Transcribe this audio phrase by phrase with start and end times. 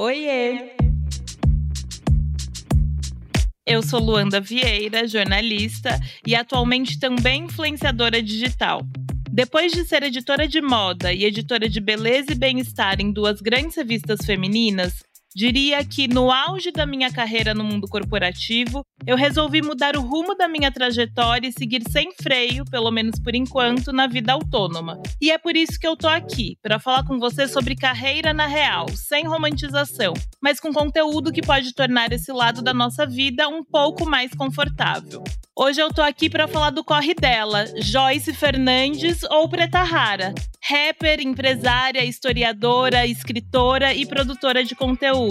[0.00, 0.76] Oiê!
[3.66, 8.82] Eu sou Luanda Vieira, jornalista e atualmente também influenciadora digital.
[9.28, 13.76] Depois de ser editora de moda e editora de beleza e bem-estar em duas grandes
[13.76, 15.02] revistas femininas,
[15.38, 20.34] Diria que no auge da minha carreira no mundo corporativo, eu resolvi mudar o rumo
[20.34, 25.00] da minha trajetória e seguir sem freio, pelo menos por enquanto, na vida autônoma.
[25.20, 28.48] E é por isso que eu tô aqui, para falar com você sobre carreira na
[28.48, 30.12] real, sem romantização,
[30.42, 35.22] mas com conteúdo que pode tornar esse lado da nossa vida um pouco mais confortável.
[35.56, 40.32] Hoje eu tô aqui para falar do corre dela, Joyce Fernandes ou Preta Rara,
[40.62, 45.27] rapper, empresária, historiadora, escritora e produtora de conteúdo.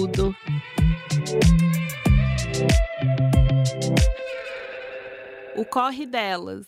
[5.56, 6.68] O Corre Delas.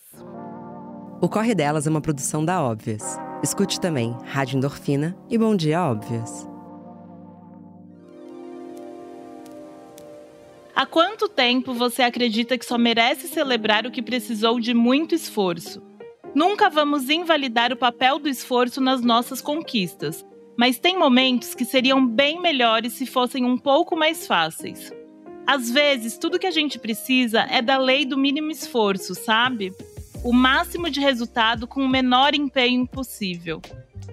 [1.20, 3.20] O Corre Delas é uma produção da Óbvias.
[3.40, 6.48] Escute também Rádio Endorfina e Bom Dia Óbvias.
[10.74, 15.80] Há quanto tempo você acredita que só merece celebrar o que precisou de muito esforço?
[16.34, 20.26] Nunca vamos invalidar o papel do esforço nas nossas conquistas,
[20.60, 24.92] mas tem momentos que seriam bem melhores se fossem um pouco mais fáceis.
[25.46, 29.72] Às vezes, tudo que a gente precisa é da lei do mínimo esforço, sabe?
[30.22, 33.62] O máximo de resultado com o menor empenho possível.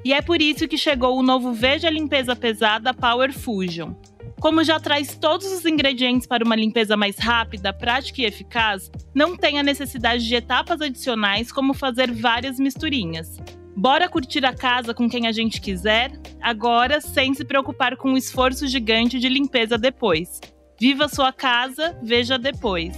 [0.06, 3.94] E é por isso que chegou o novo Veja Limpeza Pesada Power Fusion
[4.40, 9.36] como já traz todos os ingredientes para uma limpeza mais rápida, prática e eficaz, não
[9.36, 13.40] tem a necessidade de etapas adicionais como fazer várias misturinhas.
[13.80, 16.11] Bora curtir a casa com quem a gente quiser,
[16.42, 20.42] agora sem se preocupar com o esforço gigante de limpeza depois.
[20.80, 22.97] Viva sua casa, veja depois.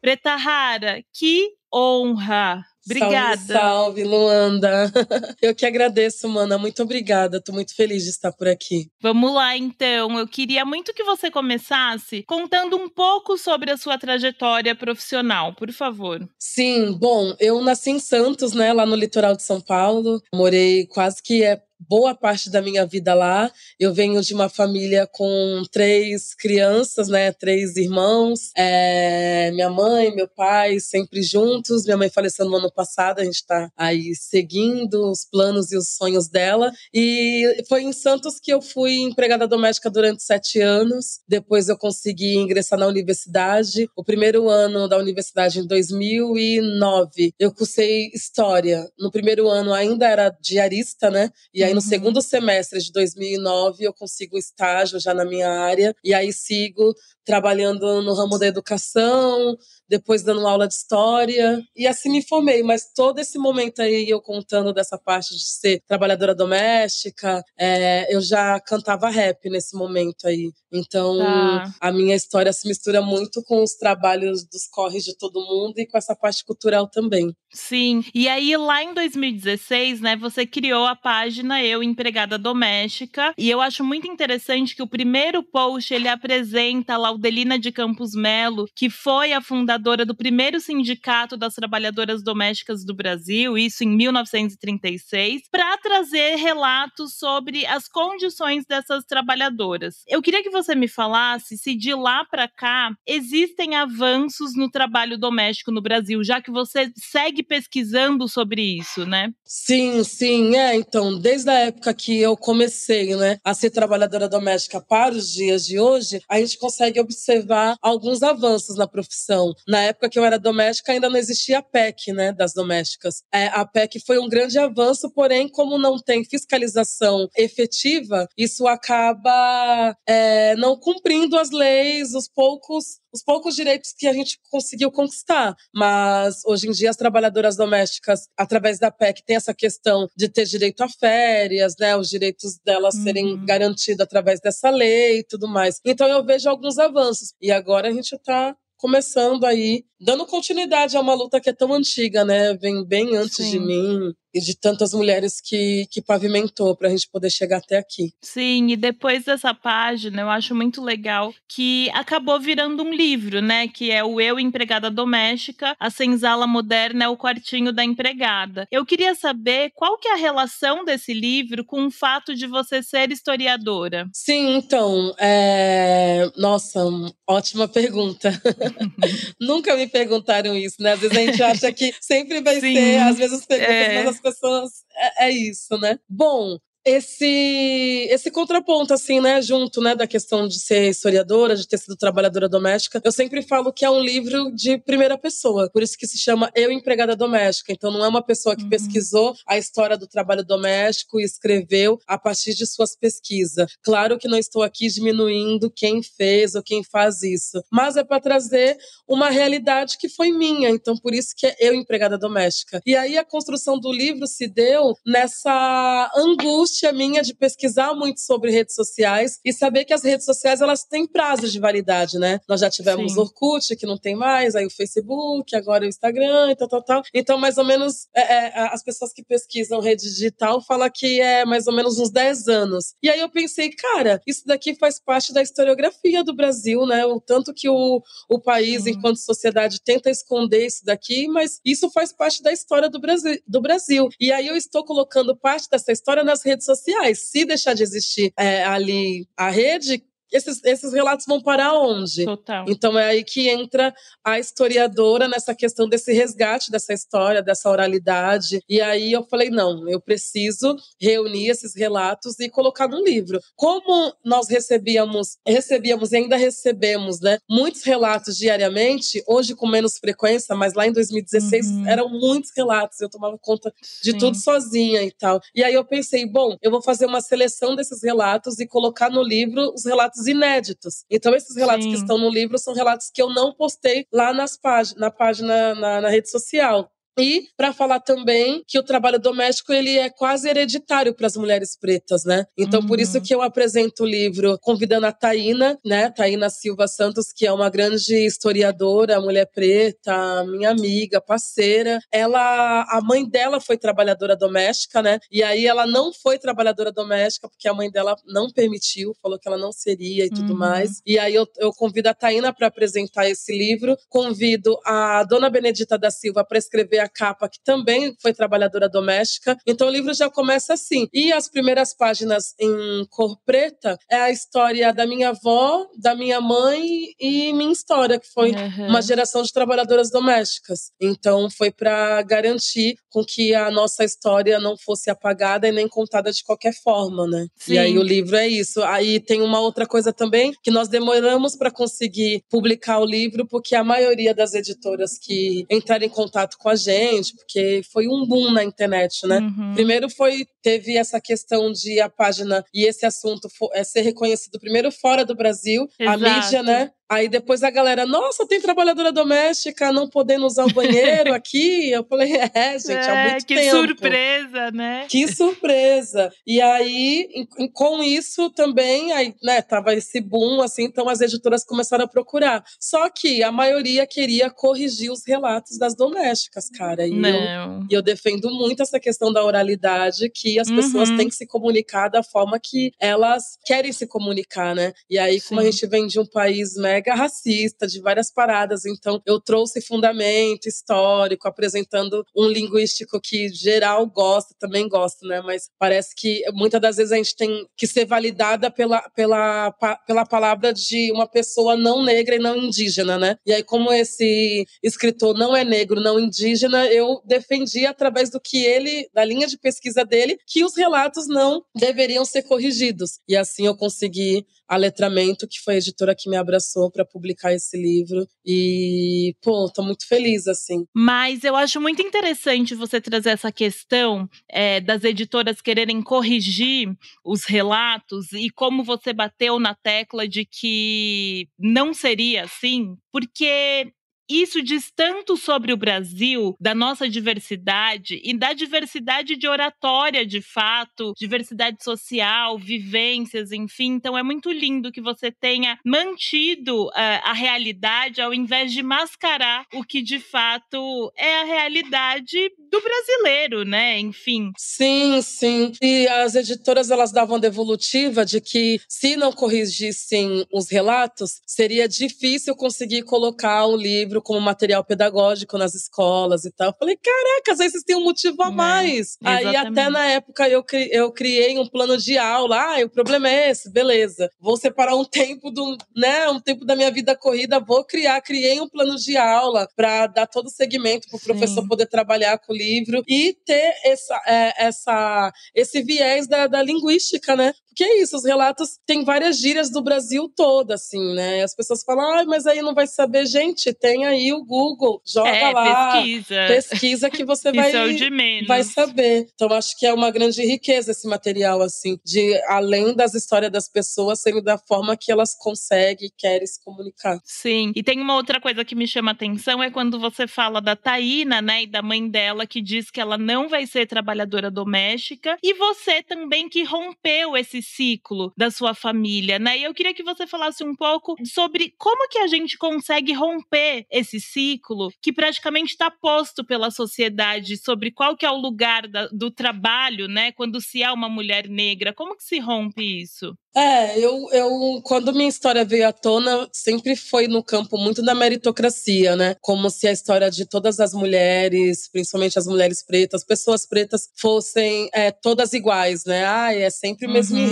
[0.00, 2.64] Preta Rara, que honra!
[2.86, 3.36] Obrigada.
[3.36, 4.92] Salve, salve, Luanda.
[5.42, 6.56] Eu que agradeço, mana.
[6.56, 7.42] Muito obrigada.
[7.42, 8.88] Tô muito feliz de estar por aqui.
[9.00, 10.18] Vamos lá, então.
[10.18, 15.72] Eu queria muito que você começasse contando um pouco sobre a sua trajetória profissional, por
[15.72, 16.26] favor.
[16.38, 20.20] Sim, bom, eu nasci em Santos, né, lá no litoral de São Paulo.
[20.34, 23.50] Morei quase que é boa parte da minha vida lá.
[23.78, 27.32] Eu venho de uma família com três crianças, né?
[27.32, 28.50] Três irmãos.
[28.56, 31.84] É, minha mãe, meu pai, sempre juntos.
[31.84, 35.88] Minha mãe faleceu no ano passado, a gente está aí seguindo os planos e os
[35.88, 36.72] sonhos dela.
[36.92, 41.20] E foi em Santos que eu fui empregada doméstica durante sete anos.
[41.28, 43.88] Depois eu consegui ingressar na universidade.
[43.96, 48.88] O primeiro ano da universidade, em 2009, eu cursei História.
[48.98, 51.30] No primeiro ano ainda era diarista, né?
[51.52, 51.86] E aí, no uhum.
[51.86, 55.94] segundo semestre de 2009, eu consigo estágio já na minha área.
[56.02, 56.94] E aí, sigo
[57.26, 61.60] trabalhando no ramo da educação, depois dando aula de história.
[61.76, 62.62] E assim me formei.
[62.62, 68.20] Mas todo esse momento aí, eu contando dessa parte de ser trabalhadora doméstica, é, eu
[68.20, 70.50] já cantava rap nesse momento aí.
[70.72, 71.74] Então, tá.
[71.80, 75.86] a minha história se mistura muito com os trabalhos dos corres de todo mundo e
[75.86, 77.34] com essa parte cultural também.
[77.50, 78.04] Sim.
[78.14, 83.32] E aí, lá em 2016, né, você criou a página Eu Empregada Doméstica.
[83.36, 88.14] E eu acho muito interessante que o primeiro post ele apresenta lá Delina de Campos
[88.14, 93.88] Melo, que foi a fundadora do primeiro sindicato das trabalhadoras domésticas do Brasil, isso em
[93.88, 100.02] 1936, para trazer relatos sobre as condições dessas trabalhadoras.
[100.08, 105.18] Eu queria que você me falasse se de lá para cá existem avanços no trabalho
[105.18, 109.32] doméstico no Brasil, já que você segue pesquisando sobre isso, né?
[109.44, 110.74] Sim, sim, é.
[110.76, 115.66] Então, desde a época que eu comecei, né, a ser trabalhadora doméstica para os dias
[115.66, 119.54] de hoje, a gente consegue observar alguns avanços na profissão.
[119.66, 123.22] Na época que eu era doméstica, ainda não existia a PEC, né, das domésticas.
[123.32, 129.96] É, a PEC foi um grande avanço, porém, como não tem fiscalização efetiva, isso acaba
[130.06, 135.56] é, não cumprindo as leis, os poucos os poucos direitos que a gente conseguiu conquistar.
[135.74, 140.44] Mas hoje em dia as trabalhadoras domésticas, através da PEC, tem essa questão de ter
[140.44, 141.96] direito a férias, né?
[141.96, 143.02] Os direitos delas uhum.
[143.02, 145.80] serem garantidos através dessa lei e tudo mais.
[145.84, 147.32] Então eu vejo alguns avanços.
[147.40, 151.72] E agora a gente está começando aí, dando continuidade a uma luta que é tão
[151.72, 152.54] antiga, né?
[152.54, 153.52] Vem bem antes Sim.
[153.52, 157.78] de mim e de tantas mulheres que, que pavimentou para a gente poder chegar até
[157.78, 158.12] aqui.
[158.20, 163.68] Sim, e depois dessa página, eu acho muito legal que acabou virando um livro, né?
[163.68, 168.66] Que é o Eu Empregada Doméstica, a senzala moderna é o quartinho da empregada.
[168.70, 172.82] Eu queria saber qual que é a relação desse livro com o fato de você
[172.82, 174.08] ser historiadora.
[174.12, 176.30] Sim, então, é...
[176.36, 176.80] nossa,
[177.28, 178.30] ótima pergunta.
[179.40, 180.92] Nunca me perguntaram isso, né?
[180.92, 184.04] Às vezes a gente acha que sempre vai Sim, ser, às vezes as perguntas é...
[184.04, 184.84] mais pessoas.
[184.94, 185.98] É, é isso, né?
[186.08, 191.78] Bom, esse esse contraponto assim, né, junto, né, da questão de ser historiadora, de ter
[191.78, 193.00] sido trabalhadora doméstica.
[193.04, 196.48] Eu sempre falo que é um livro de primeira pessoa, por isso que se chama
[196.54, 197.72] Eu empregada doméstica.
[197.72, 198.68] Então não é uma pessoa que uhum.
[198.68, 203.68] pesquisou a história do trabalho doméstico e escreveu a partir de suas pesquisas.
[203.82, 208.20] Claro que não estou aqui diminuindo quem fez ou quem faz isso, mas é para
[208.20, 208.78] trazer
[209.08, 210.70] uma realidade que foi minha.
[210.70, 212.80] Então por isso que é Eu empregada doméstica.
[212.86, 218.20] E aí a construção do livro se deu nessa angústia angústia minha de pesquisar muito
[218.20, 222.40] sobre redes sociais e saber que as redes sociais elas têm prazo de validade, né?
[222.48, 223.20] Nós já tivemos Sim.
[223.20, 227.02] Orkut, que não tem mais, aí o Facebook, agora o Instagram e tal, tal, tal.
[227.14, 231.44] Então, mais ou menos, é, é, as pessoas que pesquisam rede digital falam que é
[231.44, 232.94] mais ou menos uns 10 anos.
[233.02, 237.06] E aí eu pensei, cara, isso daqui faz parte da historiografia do Brasil, né?
[237.06, 238.90] O tanto que o, o país, Sim.
[238.90, 243.60] enquanto sociedade, tenta esconder isso daqui, mas isso faz parte da história do Brasil, do
[243.60, 244.08] Brasil.
[244.20, 247.20] E aí eu estou colocando parte dessa história nas redes sociais.
[247.30, 252.24] Se deixar de existir é, ali a rede, esses, esses relatos vão parar onde?
[252.24, 252.64] Total.
[252.68, 253.94] Então é aí que entra
[254.24, 258.60] a historiadora nessa questão desse resgate dessa história, dessa oralidade.
[258.68, 263.40] E aí eu falei: não, eu preciso reunir esses relatos e colocar num livro.
[263.54, 270.54] Como nós recebíamos, recebíamos e ainda recebemos, né, muitos relatos diariamente, hoje com menos frequência,
[270.54, 271.88] mas lá em 2016 uhum.
[271.88, 273.72] eram muitos relatos, eu tomava conta
[274.02, 274.18] de Sim.
[274.18, 275.40] tudo sozinha e tal.
[275.54, 279.22] E aí eu pensei: bom, eu vou fazer uma seleção desses relatos e colocar no
[279.22, 281.04] livro os relatos relatos inéditos.
[281.10, 281.90] Então, esses relatos Sim.
[281.90, 285.74] que estão no livro são relatos que eu não postei lá nas páginas, na página,
[285.74, 286.90] na, na rede social.
[287.18, 291.76] E para falar também que o trabalho doméstico ele é quase hereditário para as mulheres
[291.78, 292.44] pretas, né?
[292.56, 292.86] Então uhum.
[292.86, 293.22] por isso uhum.
[293.22, 296.10] que eu apresento o livro convidando a Taína, né?
[296.10, 301.98] Taína Silva Santos, que é uma grande historiadora, mulher preta, minha amiga, parceira.
[302.12, 305.18] Ela, a mãe dela foi trabalhadora doméstica, né?
[305.30, 309.48] E aí ela não foi trabalhadora doméstica porque a mãe dela não permitiu, falou que
[309.48, 310.58] ela não seria e tudo uhum.
[310.58, 311.00] mais.
[311.06, 315.98] E aí eu, eu convido a Taína para apresentar esse livro, convido a Dona Benedita
[315.98, 319.56] da Silva para escrever a capa, que também foi trabalhadora doméstica.
[319.66, 321.08] Então o livro já começa assim.
[321.12, 326.40] E as primeiras páginas em cor preta é a história da minha avó, da minha
[326.40, 326.82] mãe
[327.20, 328.88] e minha história, que foi uhum.
[328.88, 330.90] uma geração de trabalhadoras domésticas.
[331.00, 336.30] Então foi para garantir com que a nossa história não fosse apagada e nem contada
[336.32, 337.46] de qualquer forma, né?
[337.56, 337.74] Sim.
[337.74, 338.82] E aí o livro é isso.
[338.82, 343.74] Aí tem uma outra coisa também que nós demoramos para conseguir publicar o livro, porque
[343.74, 346.95] a maioria das editoras que entraram em contato com a gente
[347.36, 349.38] porque foi um boom na internet, né?
[349.38, 349.74] Uhum.
[349.74, 354.58] Primeiro foi teve essa questão de a página e esse assunto for, é, ser reconhecido
[354.58, 356.24] primeiro fora do Brasil, Exato.
[356.24, 356.90] a mídia, né?
[357.08, 361.90] Aí depois a galera, nossa, tem trabalhadora doméstica não podendo usar o banheiro aqui.
[361.90, 363.70] Eu falei, é, gente, é, há muito que tempo.
[363.70, 365.06] Que surpresa, né?
[365.08, 366.32] Que surpresa.
[366.44, 367.28] E aí,
[367.72, 372.64] com isso também, aí, né, tava esse boom, assim, então as editoras começaram a procurar.
[372.80, 377.06] Só que a maioria queria corrigir os relatos das domésticas, cara.
[377.06, 377.86] E não.
[377.88, 380.76] Eu, eu defendo muito essa questão da oralidade, que as uhum.
[380.76, 384.92] pessoas têm que se comunicar da forma que elas querem se comunicar, né?
[385.08, 385.48] E aí, Sim.
[385.48, 388.86] como a gente vem de um país mega racista, de várias paradas.
[388.86, 395.42] Então, eu trouxe fundamento histórico, apresentando um linguístico que geral gosta, também gosta, né?
[395.42, 399.72] Mas parece que muitas das vezes a gente tem que ser validada pela, pela,
[400.06, 403.36] pela palavra de uma pessoa não negra e não indígena, né?
[403.44, 408.64] E aí, como esse escritor não é negro, não indígena, eu defendi através do que
[408.64, 413.20] ele, da linha de pesquisa dele, que os relatos não deveriam ser corrigidos.
[413.28, 417.52] E assim eu consegui a Letramento, que foi a editora que me abraçou para publicar
[417.52, 418.26] esse livro.
[418.44, 420.86] E, pô, tô muito feliz, assim.
[420.94, 426.88] Mas eu acho muito interessante você trazer essa questão é, das editoras quererem corrigir
[427.24, 433.92] os relatos e como você bateu na tecla de que não seria assim, porque
[434.28, 440.40] isso diz tanto sobre o Brasil, da nossa diversidade e da diversidade de oratória, de
[440.40, 443.92] fato, diversidade social, vivências, enfim.
[443.92, 446.92] Então é muito lindo que você tenha mantido uh,
[447.24, 453.64] a realidade ao invés de mascarar o que de fato é a realidade do brasileiro,
[453.64, 453.98] né?
[453.98, 454.52] Enfim.
[454.56, 455.72] Sim, sim.
[455.80, 462.54] E as editoras elas davam devolutiva de que se não corrigissem os relatos, seria difícil
[462.54, 466.68] conseguir colocar o livro como material pedagógico nas escolas e tal.
[466.68, 469.16] Eu falei, caraca, às vezes tem um motivo a é, mais.
[469.24, 472.56] É, Aí até na época eu, cri, eu criei um plano de aula.
[472.56, 474.30] Ah, o problema é esse, beleza.
[474.40, 478.60] Vou separar um tempo do, né, um tempo da minha vida corrida, vou criar, criei
[478.60, 482.52] um plano de aula para dar todo o segmento para o professor poder trabalhar com
[482.52, 487.52] o livro livro e ter essa, é, essa, esse viés da, da linguística, né?
[487.76, 491.42] Que é isso, os relatos têm várias gírias do Brasil todo, assim, né?
[491.42, 493.26] As pessoas falam, ah, mas aí não vai saber.
[493.26, 495.92] Gente, tem aí o Google, joga é, lá.
[495.92, 496.46] Pesquisa.
[496.48, 498.48] Pesquisa que você vai, é o de menos.
[498.48, 499.28] vai saber.
[499.34, 503.68] Então, acho que é uma grande riqueza esse material, assim, de além das histórias das
[503.68, 507.20] pessoas, sendo da forma que elas conseguem e querem se comunicar.
[507.24, 507.72] Sim.
[507.76, 511.42] E tem uma outra coisa que me chama atenção, é quando você fala da Taína,
[511.42, 515.52] né, e da mãe dela, que diz que ela não vai ser trabalhadora doméstica, e
[515.52, 519.58] você também que rompeu esse ciclo da sua família, né?
[519.58, 523.86] E eu queria que você falasse um pouco sobre como que a gente consegue romper
[523.90, 529.08] esse ciclo que praticamente está posto pela sociedade sobre qual que é o lugar da,
[529.08, 530.32] do trabalho, né?
[530.32, 533.36] Quando se é uma mulher negra, como que se rompe isso?
[533.56, 538.14] É, eu, eu, quando minha história veio à tona, sempre foi no campo muito da
[538.14, 539.34] meritocracia, né?
[539.40, 544.90] Como se a história de todas as mulheres, principalmente as mulheres pretas, pessoas pretas, fossem
[544.92, 546.26] é, todas iguais, né?
[546.26, 547.46] Ah, é sempre o mesmo uhum.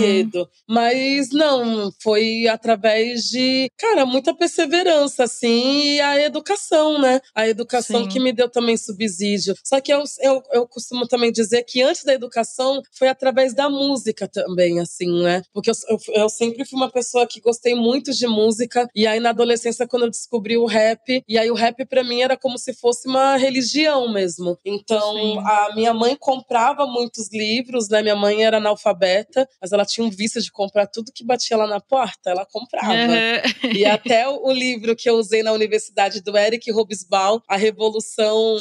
[0.67, 7.19] Mas não, foi através de, cara, muita perseverança, assim, e a educação, né?
[7.33, 8.09] A educação Sim.
[8.09, 9.55] que me deu também subsídio.
[9.63, 13.69] Só que eu, eu, eu costumo também dizer que antes da educação foi através da
[13.69, 15.41] música também, assim, né?
[15.53, 18.87] Porque eu eu, eu sempre fui uma pessoa que gostei muito de música.
[18.95, 22.21] E aí, na adolescência, quando eu descobri o rap, e aí o rap para mim
[22.21, 24.57] era como se fosse uma religião mesmo.
[24.65, 25.39] Então, Sim.
[25.39, 28.01] a minha mãe comprava muitos livros, né?
[28.01, 31.67] Minha mãe era analfabeta, mas ela tinha um vício de comprar tudo que batia lá
[31.67, 32.93] na porta, ela comprava.
[32.93, 33.71] Uhum.
[33.73, 38.57] E até o, livro que eu usei na universidade do Eric Robesbal, A Revolução.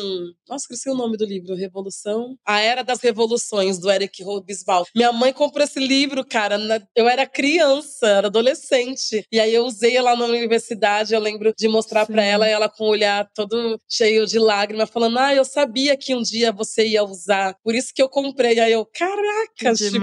[0.49, 2.37] Nossa, esqueci o nome do livro, Revolução.
[2.45, 4.85] A Era das Revoluções, do Eric Robesbal.
[4.95, 6.59] Minha mãe comprou esse livro, cara.
[6.59, 6.81] Na...
[6.95, 9.25] Eu era criança, era adolescente.
[9.31, 12.85] E aí eu usei ela na universidade, eu lembro de mostrar para ela, ela com
[12.85, 17.05] o olhar todo cheio de lágrimas, falando: Ah, eu sabia que um dia você ia
[17.05, 18.59] usar, por isso que eu comprei.
[18.59, 19.99] Aí eu, caraca, tipo,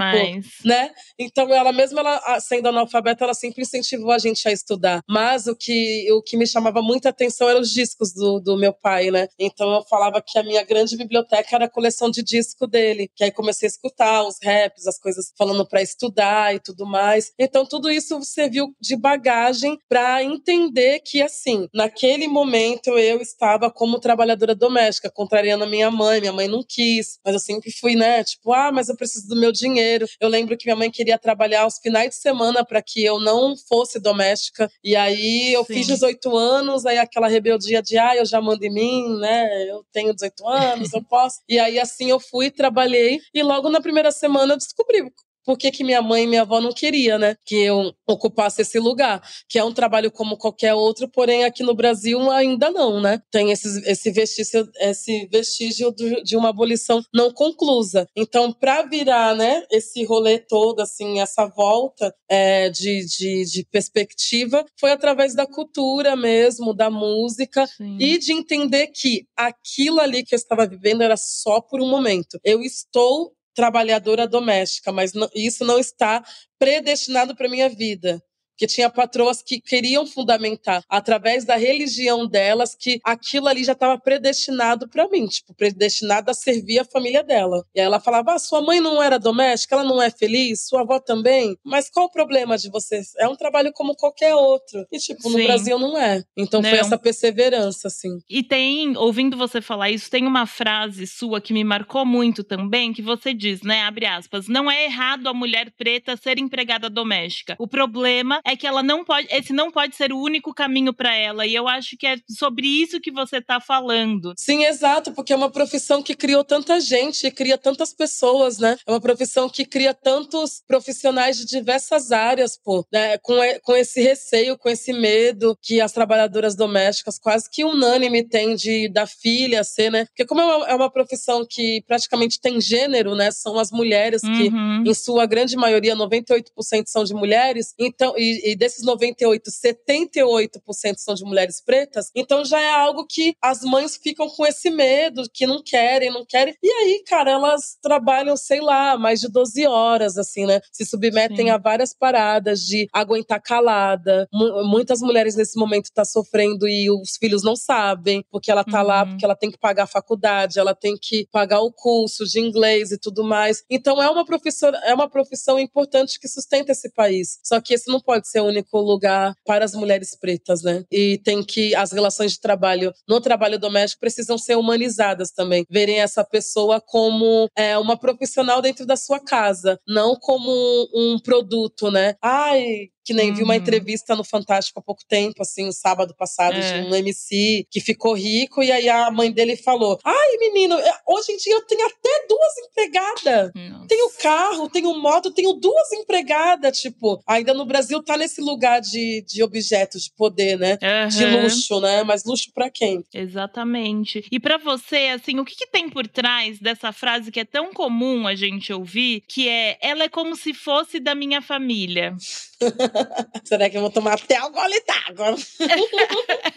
[0.64, 0.90] né?
[1.22, 5.00] Então ela mesmo ela sendo analfabeta, ela sempre incentivou a gente a estudar.
[5.08, 8.72] Mas o que, o que me chamava muita atenção eram os discos do, do meu
[8.72, 9.28] pai, né?
[9.38, 13.10] Então eu falava que a minha grande biblioteca era a coleção de disco dele.
[13.14, 17.32] Que aí comecei a escutar os raps, as coisas falando para estudar e tudo mais.
[17.38, 23.98] Então, tudo isso serviu de bagagem para entender que, assim, naquele momento eu estava como
[23.98, 26.20] trabalhadora doméstica, contrariando a minha mãe.
[26.20, 28.22] Minha mãe não quis, mas eu sempre fui, né?
[28.24, 30.06] Tipo, ah, mas eu preciso do meu dinheiro.
[30.20, 33.54] Eu lembro que minha mãe queria trabalhar aos finais de semana para que eu não
[33.56, 34.70] fosse doméstica.
[34.82, 35.74] E aí eu Sim.
[35.74, 39.70] fiz 18 anos, aí aquela rebeldia de, ah, eu já mando em mim, né?
[39.70, 41.40] Eu tenho 18 anos, eu posso.
[41.48, 45.02] E aí assim eu fui, trabalhei e logo na primeira semana eu descobri
[45.44, 47.36] por que, que minha mãe e minha avó não queria, né?
[47.44, 51.74] Que eu ocupasse esse lugar, que é um trabalho como qualquer outro, porém aqui no
[51.74, 53.20] Brasil ainda não, né?
[53.30, 55.94] Tem esse, esse vestígio, esse vestígio
[56.24, 58.08] de uma abolição não conclusa.
[58.16, 64.64] Então, para virar, né, esse rolê todo, assim, essa volta é, de, de, de, perspectiva,
[64.78, 67.96] foi através da cultura mesmo, da música Sim.
[67.98, 72.38] e de entender que aquilo ali que eu estava vivendo era só por um momento.
[72.44, 76.22] Eu estou trabalhadora doméstica, mas não, isso não está
[76.58, 78.22] predestinado para minha vida
[78.56, 83.98] que tinha patroas que queriam fundamentar através da religião delas que aquilo ali já estava
[83.98, 87.64] predestinado para mim, tipo, predestinado a servir a família dela.
[87.74, 90.82] E aí ela falava: ah, sua mãe não era doméstica, ela não é feliz, sua
[90.82, 93.14] avó também, mas qual o problema de vocês?
[93.18, 94.86] É um trabalho como qualquer outro.
[94.90, 95.44] E, tipo, no Sim.
[95.44, 96.22] Brasil não é.
[96.36, 96.68] Então não.
[96.68, 98.18] foi essa perseverança, assim.
[98.28, 102.92] E tem, ouvindo você falar isso, tem uma frase sua que me marcou muito também,
[102.92, 103.82] que você diz, né?
[103.82, 107.56] Abre aspas, não é errado a mulher preta ser empregada doméstica.
[107.58, 111.14] O problema é que ela não pode, esse não pode ser o único caminho para
[111.14, 111.46] ela.
[111.46, 114.32] E eu acho que é sobre isso que você está falando.
[114.36, 118.76] Sim, exato, porque é uma profissão que criou tanta gente, cria tantas pessoas, né?
[118.86, 123.18] É uma profissão que cria tantos profissionais de diversas áreas, pô, né?
[123.18, 128.54] Com, com esse receio, com esse medo que as trabalhadoras domésticas quase que unânime têm
[128.54, 130.06] de da filha ser, né?
[130.06, 133.30] Porque como é uma, é uma profissão que praticamente tem gênero, né?
[133.30, 134.84] São as mulheres que, uhum.
[134.86, 141.14] em sua grande maioria, 98% são de mulheres, então, e e desses 98, 78% são
[141.14, 145.46] de mulheres pretas, então já é algo que as mães ficam com esse medo, que
[145.46, 146.54] não querem, não querem.
[146.62, 150.60] E aí, cara, elas trabalham, sei lá, mais de 12 horas, assim, né?
[150.70, 151.50] Se submetem Sim.
[151.50, 154.28] a várias paradas de aguentar calada.
[154.32, 158.64] M muitas mulheres nesse momento estão tá sofrendo e os filhos não sabem, porque ela
[158.64, 158.86] tá uhum.
[158.86, 162.40] lá, porque ela tem que pagar a faculdade, ela tem que pagar o curso de
[162.40, 163.64] inglês e tudo mais.
[163.70, 167.38] Então é uma profissão, é uma profissão importante que sustenta esse país.
[167.42, 170.84] Só que esse não pode pode ser o único lugar para as mulheres pretas, né?
[170.90, 176.00] E tem que as relações de trabalho no trabalho doméstico precisam ser humanizadas também, verem
[176.00, 180.50] essa pessoa como é, uma profissional dentro da sua casa, não como
[180.94, 182.14] um produto, né?
[182.22, 183.36] Ai, que nem uhum.
[183.36, 183.60] vi uma uhum.
[183.60, 186.82] entrevista no Fantástico há pouco tempo, assim, no sábado passado, é.
[186.82, 190.92] de um MC que ficou rico, e aí a mãe dele falou: Ai, menino, é,
[191.06, 193.50] hoje em dia eu tenho até duas empregadas.
[193.54, 193.86] Nossa.
[193.86, 196.80] Tenho carro, tenho moto, tenho duas empregadas.
[196.80, 200.78] Tipo, ainda no Brasil tá nesse lugar de, de objetos de poder, né?
[200.82, 201.08] Uhum.
[201.08, 202.02] De luxo, né?
[202.02, 203.04] Mas luxo para quem?
[203.12, 204.24] Exatamente.
[204.30, 207.72] E para você, assim, o que, que tem por trás dessa frase que é tão
[207.72, 212.14] comum a gente ouvir, que é ela é como se fosse da minha família?
[213.44, 215.36] Será que eu vou tomar até o gole d'água?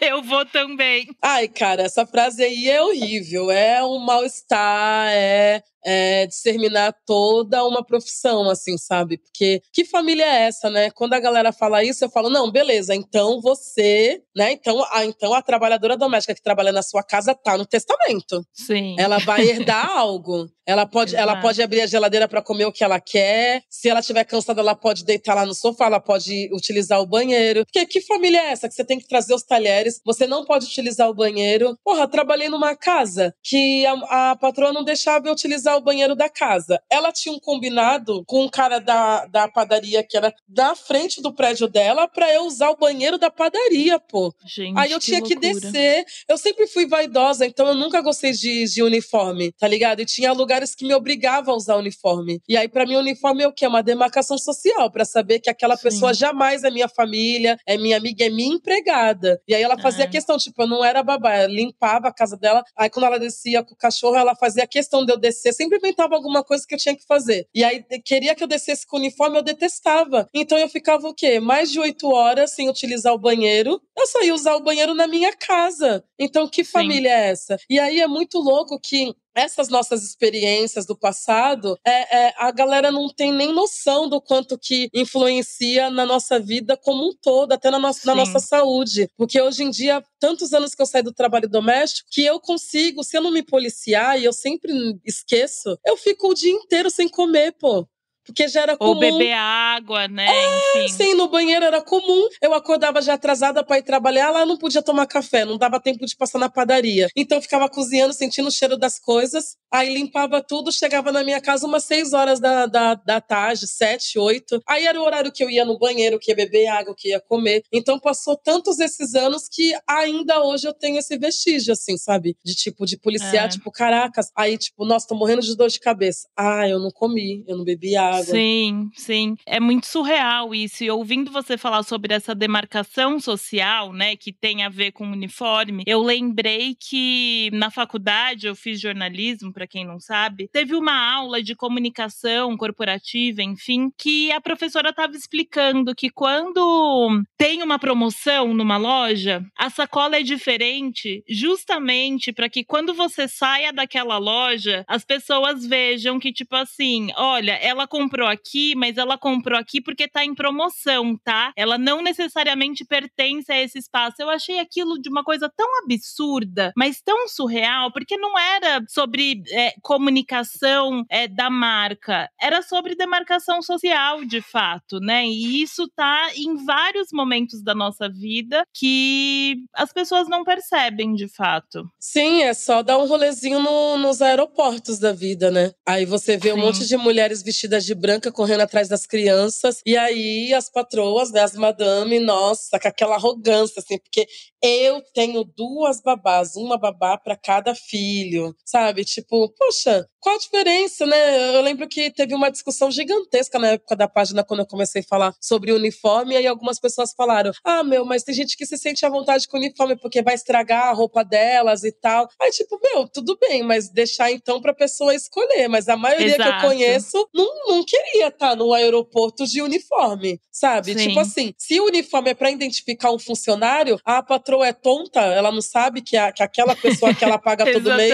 [0.01, 1.07] eu vou também.
[1.21, 3.51] Ai, cara, essa frase aí é horrível.
[3.51, 9.19] É um mal-estar, é é, discerminar toda uma profissão, assim, sabe?
[9.19, 10.89] Porque que família é essa, né?
[10.89, 14.53] Quando a galera fala isso, eu falo, não, beleza, então você, né?
[14.53, 18.43] Então a, então a trabalhadora doméstica que trabalha na sua casa tá no testamento.
[18.51, 18.95] Sim.
[18.97, 20.47] Ela vai herdar algo.
[20.65, 23.61] Ela pode, ela pode abrir a geladeira para comer o que ela quer.
[23.69, 27.65] Se ela estiver cansada, ela pode deitar lá no sofá, ela pode utilizar o banheiro.
[27.65, 30.01] Porque que família é essa que você tem que trazer os talheres?
[30.05, 31.77] Você não pode utilizar o banheiro.
[31.83, 36.29] Porra, trabalhei numa casa que a, a patroa não deixava eu utilizar o banheiro da
[36.29, 36.81] casa.
[36.89, 41.33] Ela tinha um combinado com um cara da, da padaria que era da frente do
[41.33, 44.33] prédio dela para eu usar o banheiro da padaria, pô.
[44.45, 45.39] Gente, Aí eu que tinha loucura.
[45.39, 46.05] que descer.
[46.27, 50.01] Eu sempre fui vaidosa, então eu nunca gostei de, de uniforme, tá ligado?
[50.01, 52.41] E tinha lugares que me obrigavam a usar uniforme.
[52.47, 53.65] E aí, para mim, uniforme é o quê?
[53.65, 55.77] Uma demarcação social, para saber que aquela.
[55.89, 59.39] Pessoa jamais é minha família, é minha amiga, é minha empregada.
[59.47, 60.07] E aí ela fazia é.
[60.07, 62.63] questão, tipo, eu não era babá, ela limpava a casa dela.
[62.75, 66.15] Aí quando ela descia com o cachorro, ela fazia questão de eu descer, sempre inventava
[66.15, 67.47] alguma coisa que eu tinha que fazer.
[67.53, 70.27] E aí queria que eu descesse com o uniforme, eu detestava.
[70.33, 71.39] Então eu ficava o quê?
[71.39, 73.79] Mais de oito horas sem utilizar o banheiro.
[73.97, 76.03] Eu só ia usar o banheiro na minha casa.
[76.19, 76.71] Então que Sim.
[76.71, 77.57] família é essa?
[77.69, 82.91] E aí é muito louco que essas nossas experiências do passado, é, é, a galera
[82.91, 87.69] não tem nem noção do quanto que influencia na nossa vida como um todo, até
[87.69, 89.09] na nossa, na nossa saúde.
[89.17, 93.03] Porque hoje em dia, tantos anos que eu saí do trabalho doméstico, que eu consigo,
[93.03, 94.71] se eu não me policiar, e eu sempre
[95.03, 97.85] esqueço, eu fico o dia inteiro sem comer, pô.
[98.25, 98.89] Porque já era comum.
[98.89, 100.25] Ou beber água, né?
[100.27, 100.89] É, Enfim.
[100.89, 102.27] Sim, no banheiro era comum.
[102.41, 106.05] Eu acordava já atrasada para ir trabalhar, lá não podia tomar café, não dava tempo
[106.05, 107.07] de passar na padaria.
[107.15, 109.55] Então ficava cozinhando, sentindo o cheiro das coisas.
[109.75, 114.17] Aí limpava tudo, chegava na minha casa umas seis horas da, da, da tarde, sete,
[114.17, 114.61] oito.
[114.65, 117.19] Aí era o horário que eu ia no banheiro, que ia beber água, que ia
[117.19, 117.61] comer.
[117.73, 122.37] Então passou tantos esses anos que ainda hoje eu tenho esse vestígio, assim, sabe?
[122.41, 123.49] De tipo, de policiar, é.
[123.49, 124.31] tipo, caracas.
[124.33, 126.25] Aí, tipo, nossa, tô morrendo de dor de cabeça.
[126.37, 128.23] Ah, eu não comi, eu não bebi água.
[128.23, 129.35] Sim, sim.
[129.45, 130.85] É muito surreal isso.
[130.85, 135.11] E ouvindo você falar sobre essa demarcação social, né, que tem a ver com o
[135.11, 141.15] uniforme, eu lembrei que na faculdade eu fiz jornalismo, para quem não sabe, teve uma
[141.15, 148.53] aula de comunicação corporativa, enfim, que a professora estava explicando que quando tem uma promoção
[148.53, 155.03] numa loja, a sacola é diferente justamente para que quando você saia daquela loja, as
[155.03, 160.23] pessoas vejam que tipo assim, olha, ela comprou aqui, mas ela comprou aqui porque tá
[160.23, 161.51] em promoção, tá?
[161.55, 164.17] Ela não necessariamente pertence a esse espaço.
[164.19, 169.41] Eu achei aquilo de uma coisa tão absurda, mas tão surreal, porque não era sobre
[169.55, 175.25] é, comunicação é, da marca, era sobre demarcação social, de fato, né?
[175.25, 181.29] E isso tá em vários momentos da nossa vida que as pessoas não percebem, de
[181.29, 181.89] fato.
[181.97, 185.71] Sim, é só dar um rolezinho no, nos aeroportos da vida, né?
[185.87, 186.57] Aí você vê Sim.
[186.57, 189.81] um monte de mulheres vestidas de branca correndo atrás das crianças.
[189.85, 194.27] E aí as patroas, né, as madame, nossa, com aquela arrogância, assim, porque
[194.65, 199.05] eu tenho duas babás, uma babá para cada filho, sabe?
[199.05, 201.55] Tipo, poxa, qual a diferença, né?
[201.55, 205.07] Eu lembro que teve uma discussão gigantesca na época da página quando eu comecei a
[205.07, 208.75] falar sobre uniforme, e aí algumas pessoas falaram: ah, meu, mas tem gente que se
[208.75, 212.27] sente à vontade com uniforme porque vai estragar a roupa delas e tal.
[212.41, 215.67] Aí, tipo, meu, tudo bem, mas deixar então pra pessoa escolher.
[215.67, 216.49] Mas a maioria Exato.
[216.49, 220.93] que eu conheço não, não queria estar tá no aeroporto de uniforme, sabe?
[220.93, 221.09] Sim.
[221.09, 225.51] Tipo assim, se o uniforme é pra identificar um funcionário, a patroa é tonta, ela
[225.51, 228.11] não sabe que, a, que aquela pessoa que ela paga todo mês.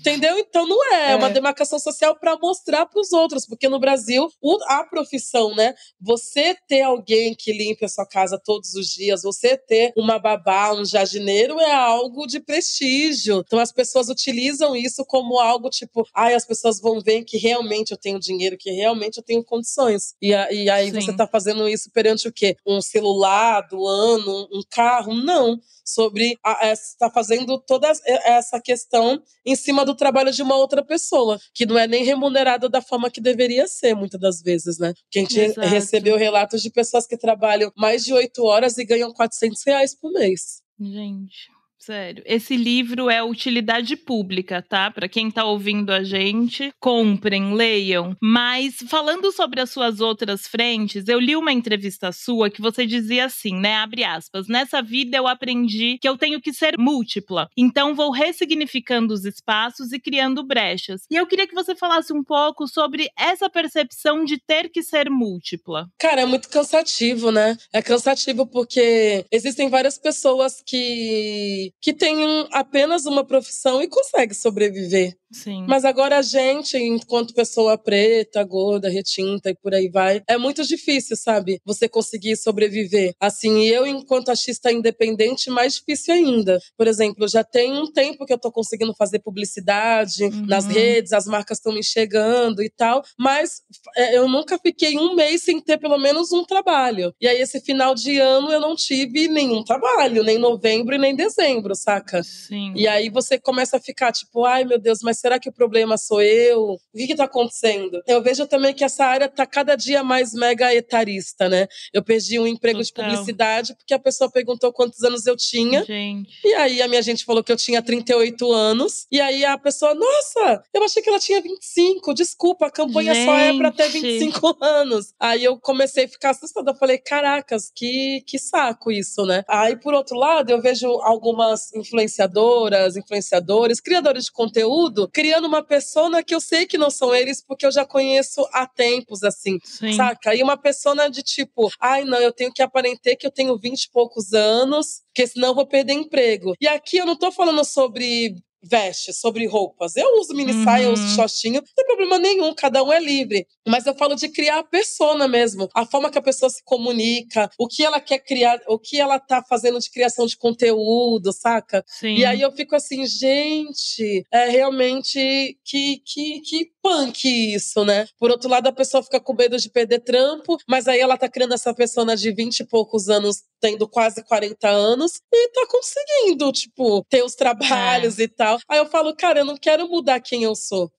[0.00, 0.38] Entendeu?
[0.38, 4.28] Então não é, é uma demarcação social para mostrar para os outros, porque no Brasil
[4.40, 5.74] o, a profissão, né?
[6.00, 10.72] Você ter alguém que limpe a sua casa todos os dias, você ter uma babá,
[10.74, 13.42] um jardineiro é algo de prestígio.
[13.46, 17.90] Então as pessoas utilizam isso como algo tipo, ai, as pessoas vão ver que realmente
[17.90, 20.14] eu tenho dinheiro, que realmente eu tenho condições.
[20.20, 21.00] E, e aí Sim.
[21.00, 22.56] você está fazendo isso perante o quê?
[22.66, 25.14] Um celular do ano, um carro?
[25.14, 25.58] Não.
[25.84, 31.66] Sobre está fazendo toda essa questão em cima do trabalho de uma outra pessoa, que
[31.66, 34.94] não é nem remunerada da forma que deveria ser, muitas das vezes, né?
[35.10, 35.68] Que a gente Exato.
[35.68, 40.10] recebeu relatos de pessoas que trabalham mais de oito horas e ganham 400 reais por
[40.12, 40.62] mês.
[40.80, 41.53] Gente.
[41.84, 42.22] Sério.
[42.24, 44.90] Esse livro é utilidade pública, tá?
[44.90, 48.16] Para quem tá ouvindo a gente, comprem, leiam.
[48.22, 53.26] Mas falando sobre as suas outras frentes, eu li uma entrevista sua que você dizia
[53.26, 53.76] assim, né?
[53.76, 54.48] Abre aspas.
[54.48, 57.50] Nessa vida eu aprendi que eu tenho que ser múltipla.
[57.54, 61.02] Então vou ressignificando os espaços e criando brechas.
[61.10, 65.10] E eu queria que você falasse um pouco sobre essa percepção de ter que ser
[65.10, 65.86] múltipla.
[65.98, 67.58] Cara, é muito cansativo, né?
[67.74, 75.16] É cansativo porque existem várias pessoas que que tem apenas uma profissão e consegue sobreviver.
[75.34, 75.64] Sim.
[75.68, 80.64] Mas agora a gente, enquanto pessoa preta, gorda, retinta e por aí vai, é muito
[80.64, 81.60] difícil, sabe?
[81.64, 83.14] Você conseguir sobreviver.
[83.20, 86.60] Assim, eu, enquanto artista independente, mais difícil ainda.
[86.76, 90.46] Por exemplo, já tem um tempo que eu tô conseguindo fazer publicidade uhum.
[90.46, 93.62] nas redes, as marcas estão me chegando e tal, mas
[93.96, 97.12] é, eu nunca fiquei um mês sem ter pelo menos um trabalho.
[97.20, 101.16] E aí, esse final de ano, eu não tive nenhum trabalho, nem novembro e nem
[101.16, 102.22] dezembro, saca?
[102.22, 102.72] Sim.
[102.76, 105.96] E aí você começa a ficar tipo, ai meu Deus, mas será que o problema
[105.96, 106.74] sou eu?
[106.74, 108.02] O que está acontecendo?
[108.06, 111.66] Eu vejo também que essa área está cada dia mais mega etarista, né?
[111.94, 113.06] Eu perdi um emprego Total.
[113.06, 115.82] de publicidade porque a pessoa perguntou quantos anos eu tinha.
[115.82, 116.28] Gente.
[116.44, 119.06] E aí a minha gente falou que eu tinha 38 anos.
[119.10, 122.12] E aí a pessoa, nossa, eu achei que ela tinha 25.
[122.12, 123.24] Desculpa, a campanha gente.
[123.24, 125.14] só é para ter 25 anos.
[125.18, 126.72] Aí eu comecei a ficar assustada.
[126.72, 129.42] Eu falei, caracas, que, que saco isso, né?
[129.48, 136.22] Aí, por outro lado, eu vejo algumas influenciadoras, influenciadores, criadores de conteúdo criando uma persona
[136.24, 139.92] que eu sei que não são eles, porque eu já conheço há tempos, assim, Sim.
[139.92, 140.34] saca?
[140.34, 143.84] E uma persona de tipo, ai não, eu tenho que aparentar que eu tenho vinte
[143.84, 146.54] e poucos anos, porque senão eu vou perder emprego.
[146.60, 149.96] E aqui eu não tô falando sobre veste, sobre roupas.
[149.96, 150.64] Eu uso mini uhum.
[150.64, 151.14] saia, eu uso uhum.
[151.14, 153.46] shortinho, não tem problema nenhum, cada um é livre.
[153.66, 157.50] Mas eu falo de criar a persona mesmo, a forma que a pessoa se comunica,
[157.58, 161.84] o que ela quer criar, o que ela tá fazendo de criação de conteúdo, saca?
[161.86, 162.14] Sim.
[162.16, 167.24] E aí eu fico assim, gente, é realmente que, que, que punk
[167.54, 168.06] isso, né?
[168.18, 171.28] Por outro lado, a pessoa fica com medo de perder trampo, mas aí ela tá
[171.28, 176.52] criando essa persona de 20 e poucos anos, tendo quase 40 anos, e tá conseguindo,
[176.52, 178.24] tipo, ter os trabalhos é.
[178.24, 178.58] e tal.
[178.68, 180.92] Aí eu falo, cara, eu não quero mudar quem eu sou.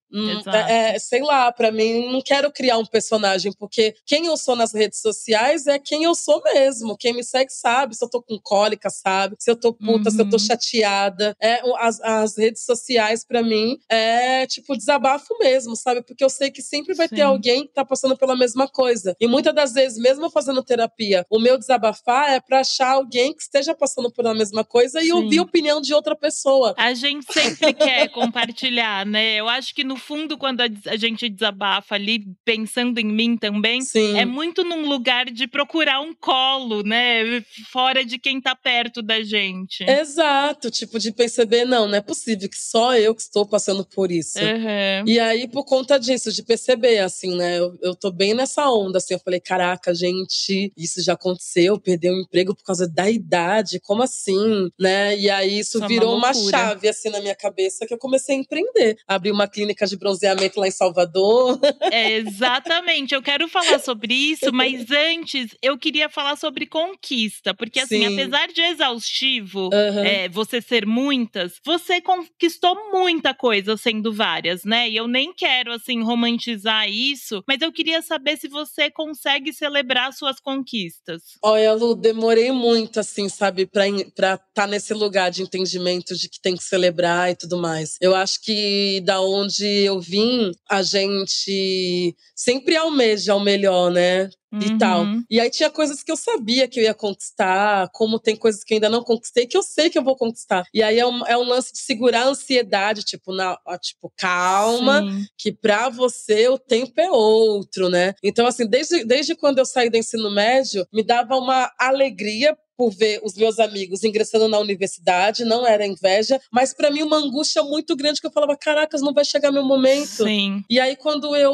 [0.54, 4.56] É, é, sei lá, para mim, não quero criar um personagem, porque quem eu sou
[4.56, 6.98] nas redes sociais é quem eu sou mesmo.
[6.98, 9.36] Quem me segue sabe se eu tô com cólica, sabe?
[9.40, 10.16] Se eu tô puta, uhum.
[10.16, 10.40] se eu tô uhum.
[10.40, 11.36] chateada.
[11.42, 16.02] É, as, as redes sociais, para mim, é tipo desabafo mesmo, sabe?
[16.02, 17.16] Porque eu sei que sempre vai Sim.
[17.16, 19.16] ter alguém que tá passando pela mesma coisa.
[19.20, 23.42] E muitas das vezes, mesmo fazendo terapia, o meu desabafar é pra achar alguém que
[23.42, 25.12] esteja passando pela mesma coisa e Sim.
[25.12, 26.74] ouvir a opinião de outra pessoa.
[26.78, 29.36] A gente sempre quer compartilhar, né?
[29.36, 34.18] Eu acho que no fundo, quando a, gente desabafa ali, pensando em mim também, Sim.
[34.18, 37.42] é muito num lugar de procurar um colo, né?
[37.72, 39.84] Fora de quem tá perto da gente.
[39.84, 44.12] Exato, tipo, de perceber, não, não é possível que só eu que estou passando por
[44.12, 44.38] isso.
[44.38, 45.08] Uhum.
[45.08, 47.58] E aí, por conta disso, de perceber, assim, né?
[47.58, 52.14] Eu, eu tô bem nessa onda, assim, eu falei, caraca, gente, isso já aconteceu, perdeu
[52.14, 55.18] o um emprego por causa da idade, como assim, né?
[55.18, 57.98] E aí isso, isso virou é uma, uma chave, assim, na minha cabeça, que eu
[57.98, 58.98] comecei a empreender.
[59.08, 61.60] Abri uma clínica de de bronzeamento lá em Salvador.
[61.92, 63.14] É, exatamente.
[63.14, 67.54] Eu quero falar sobre isso, mas antes eu queria falar sobre conquista.
[67.54, 68.14] Porque, assim, Sim.
[68.14, 70.04] apesar de exaustivo uhum.
[70.04, 74.90] é, você ser muitas, você conquistou muita coisa sendo várias, né?
[74.90, 80.12] E eu nem quero, assim, romantizar isso, mas eu queria saber se você consegue celebrar
[80.12, 81.22] suas conquistas.
[81.42, 86.42] Olha, Lu, demorei muito, assim, sabe, pra estar tá nesse lugar de entendimento de que
[86.42, 87.96] tem que celebrar e tudo mais.
[88.02, 94.30] Eu acho que da onde eu vim, a gente sempre almeja o melhor, né?
[94.62, 94.78] e uhum.
[94.78, 95.06] tal.
[95.30, 98.74] E aí tinha coisas que eu sabia que eu ia conquistar, como tem coisas que
[98.74, 100.64] eu ainda não conquistei, que eu sei que eu vou conquistar.
[100.74, 105.02] E aí é um, é um lance de segurar a ansiedade, tipo, na, tipo calma,
[105.02, 105.26] Sim.
[105.38, 108.14] que pra você o tempo é outro, né?
[108.24, 112.92] Então, assim, desde, desde quando eu saí do ensino médio, me dava uma alegria por
[112.92, 117.64] ver os meus amigos ingressando na universidade, não era inveja, mas para mim uma angústia
[117.64, 120.24] muito grande que eu falava, caracas, não vai chegar meu momento.
[120.24, 120.64] Sim.
[120.70, 121.54] E aí quando eu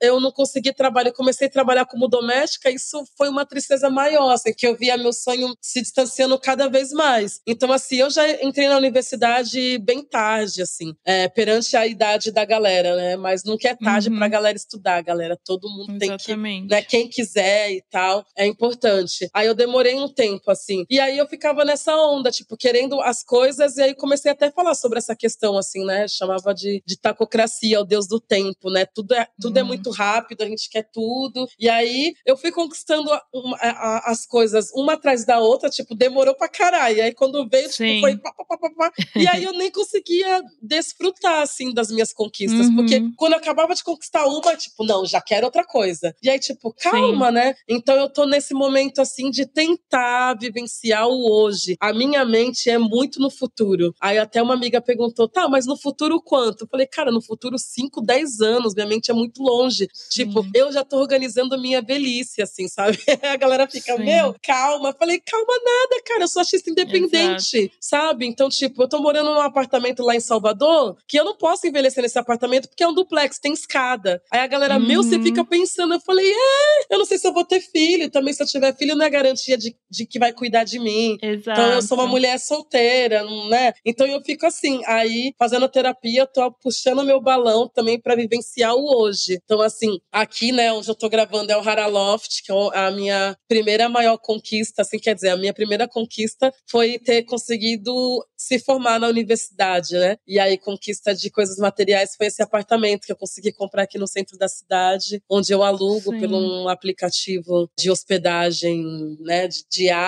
[0.00, 4.52] eu não consegui trabalhar, comecei a trabalhar como doméstica, isso foi uma tristeza maior, assim,
[4.52, 7.40] que eu via meu sonho se distanciando cada vez mais.
[7.46, 12.44] Então assim, eu já entrei na universidade bem tarde, assim, é, perante a idade da
[12.44, 13.16] galera, né?
[13.16, 14.18] Mas nunca é tarde uhum.
[14.18, 15.38] pra galera estudar, galera.
[15.44, 16.26] Todo mundo Exatamente.
[16.26, 19.28] tem que, né, quem quiser e tal, é importante.
[19.32, 20.84] Aí eu demorei um tempo, assim.
[20.88, 24.52] E aí eu ficava nessa onda, tipo, querendo as coisas, e aí comecei até a
[24.52, 26.06] falar sobre essa questão, assim, né?
[26.08, 28.86] Chamava de, de tacocracia, o deus do tempo, né?
[28.86, 29.66] Tudo, é, tudo é uhum.
[29.66, 31.46] é muito rápido, a gente quer tudo.
[31.58, 33.22] E aí eu fui conquistando a,
[33.60, 36.98] a, as coisas uma atrás da outra, tipo, demorou pra caralho.
[36.98, 40.42] E aí quando veio, tipo, foi pá, pá, pá, pá, E aí eu nem conseguia
[40.62, 42.66] desfrutar, assim, das minhas conquistas.
[42.66, 42.76] Uhum.
[42.76, 46.14] Porque quando eu acabava de conquistar uma, tipo, não, já quero outra coisa.
[46.22, 47.34] E aí, tipo, calma, Sim.
[47.34, 47.54] né?
[47.68, 51.76] Então eu tô nesse momento, assim, de tentar vivenciar o hoje.
[51.80, 53.94] A minha mente é muito no futuro.
[54.00, 56.64] Aí até uma amiga perguntou, tá, mas no futuro quanto?
[56.64, 59.88] Eu falei, cara, no futuro 5, 10 anos, minha mente é muito longe.
[59.92, 60.26] Sim.
[60.26, 62.98] Tipo, eu já tô organizando minha velhice, assim, sabe?
[63.22, 64.04] a galera fica, Sim.
[64.04, 64.90] meu, calma.
[64.90, 67.76] Eu falei, calma nada, cara, eu sou artista independente, Exato.
[67.80, 68.26] sabe?
[68.26, 72.02] Então, tipo, eu tô morando num apartamento lá em Salvador que eu não posso envelhecer
[72.02, 74.22] nesse apartamento porque é um duplex, tem escada.
[74.30, 74.86] Aí a galera, uhum.
[74.86, 75.46] meu, você fica uhum.
[75.46, 75.94] pensando.
[75.94, 78.10] Eu falei, é, eu não sei se eu vou ter filho.
[78.10, 81.16] Também, se eu tiver filho, não é garantia de, de que vai cuidar de mim.
[81.22, 81.60] Exato.
[81.60, 83.72] Então, eu sou uma mulher solteira, né?
[83.84, 88.96] Então, eu fico assim, aí, fazendo terapia, tô puxando meu balão também para vivenciar o
[88.96, 89.38] hoje.
[89.44, 93.36] Então, assim, aqui, né, onde eu tô gravando é o Haraloft, que é a minha
[93.48, 97.92] primeira maior conquista, assim, quer dizer, a minha primeira conquista foi ter conseguido
[98.36, 100.16] se formar na universidade, né?
[100.26, 104.06] E aí, conquista de coisas materiais foi esse apartamento que eu consegui comprar aqui no
[104.06, 106.20] centro da cidade, onde eu alugo Sim.
[106.20, 108.84] pelo um aplicativo de hospedagem,
[109.20, 109.48] né,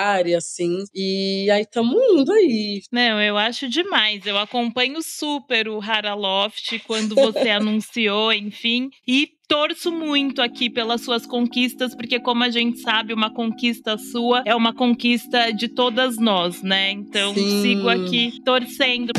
[0.09, 0.83] diária, assim.
[0.93, 2.81] E aí estamos indo aí.
[2.91, 4.25] Não, eu acho demais.
[4.25, 8.89] Eu acompanho super o Haraloft quando você anunciou, enfim.
[9.07, 14.43] E torço muito aqui pelas suas conquistas, porque como a gente sabe, uma conquista sua
[14.45, 16.91] é uma conquista de todas nós, né?
[16.91, 17.61] Então Sim.
[17.61, 19.11] sigo aqui torcendo.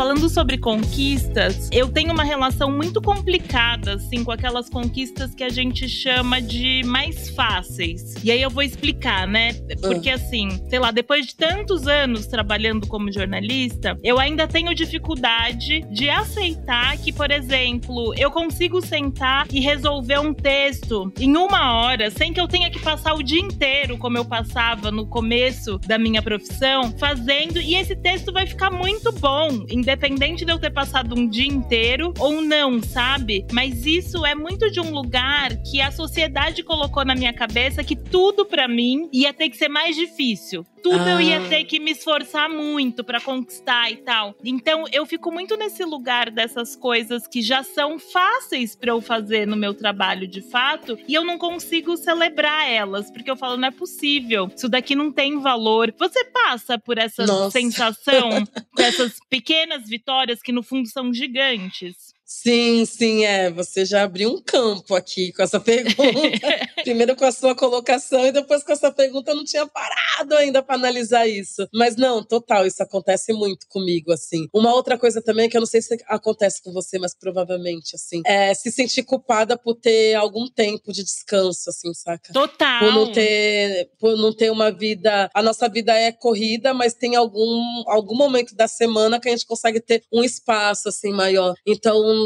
[0.00, 5.50] Falando sobre conquistas, eu tenho uma relação muito complicada, assim, com aquelas conquistas que a
[5.50, 8.14] gente chama de mais fáceis.
[8.24, 9.52] E aí eu vou explicar, né?
[9.78, 10.14] Porque, ah.
[10.14, 16.08] assim, sei lá, depois de tantos anos trabalhando como jornalista, eu ainda tenho dificuldade de
[16.08, 22.32] aceitar que, por exemplo, eu consigo sentar e resolver um texto em uma hora, sem
[22.32, 26.22] que eu tenha que passar o dia inteiro, como eu passava no começo da minha
[26.22, 31.28] profissão, fazendo, e esse texto vai ficar muito bom, independente de eu ter passado um
[31.28, 33.46] dia inteiro ou não, sabe?
[33.52, 37.96] Mas isso é muito de um lugar que a sociedade colocou na minha cabeça que
[37.96, 41.10] tudo para mim ia ter que ser mais difícil tudo ah.
[41.10, 41.48] eu ia ah.
[41.48, 44.34] ter que me esforçar muito para conquistar e tal.
[44.44, 49.46] Então eu fico muito nesse lugar dessas coisas que já são fáceis para eu fazer
[49.46, 53.68] no meu trabalho de fato e eu não consigo celebrar elas, porque eu falo, não
[53.68, 54.50] é possível.
[54.54, 55.94] Isso daqui não tem valor.
[55.98, 57.50] Você passa por essa Nossa.
[57.50, 62.09] sensação, com essas pequenas vitórias que no fundo são gigantes?
[62.32, 63.50] Sim, sim, é.
[63.50, 65.96] Você já abriu um campo aqui com essa pergunta.
[66.84, 70.62] Primeiro com a sua colocação e depois com essa pergunta eu não tinha parado ainda
[70.62, 71.68] para analisar isso.
[71.74, 74.46] Mas não, total, isso acontece muito comigo, assim.
[74.54, 78.22] Uma outra coisa também que eu não sei se acontece com você, mas provavelmente, assim,
[78.24, 82.32] é se sentir culpada por ter algum tempo de descanso, assim, saca?
[82.32, 82.78] Total.
[82.78, 85.28] Por não ter, por não ter uma vida.
[85.34, 89.46] A nossa vida é corrida, mas tem algum, algum momento da semana que a gente
[89.46, 91.54] consegue ter um espaço, assim, maior.
[91.66, 92.19] Então,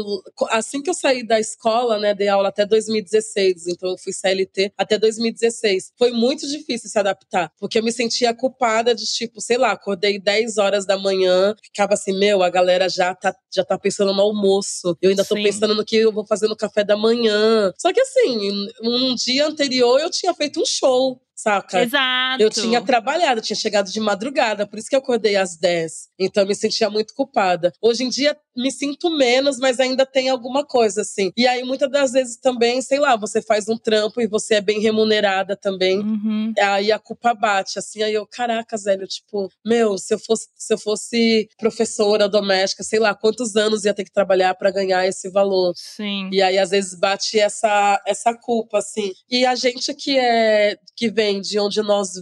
[0.49, 4.73] assim que eu saí da escola, né, dei aula até 2016, então eu fui CLT
[4.77, 5.91] até 2016.
[5.97, 10.19] Foi muito difícil se adaptar, porque eu me sentia culpada de tipo, sei lá, acordei
[10.19, 14.21] 10 horas da manhã, ficava assim, meu, a galera já tá, já tá pensando no
[14.21, 14.97] almoço.
[15.01, 15.43] Eu ainda tô Sim.
[15.43, 17.73] pensando no que eu vou fazer no café da manhã.
[17.77, 21.81] Só que assim, um dia anterior eu tinha feito um show saca?
[21.81, 22.41] Exato.
[22.41, 26.09] Eu tinha trabalhado, tinha chegado de madrugada, por isso que eu acordei às 10.
[26.17, 27.73] Então eu me sentia muito culpada.
[27.81, 31.31] Hoje em dia me sinto menos, mas ainda tem alguma coisa assim.
[31.35, 34.61] E aí muitas das vezes também, sei lá, você faz um trampo e você é
[34.61, 35.99] bem remunerada também.
[35.99, 36.53] Uhum.
[36.57, 40.73] Aí a culpa bate, assim, aí eu, caraca, velho, tipo, meu, se eu fosse, se
[40.73, 45.29] eu fosse professora doméstica, sei lá, quantos anos ia ter que trabalhar para ganhar esse
[45.29, 45.73] valor.
[45.75, 46.29] Sim.
[46.31, 49.11] E aí às vezes bate essa essa culpa assim.
[49.29, 52.13] E a gente que é que vem vem de onde nós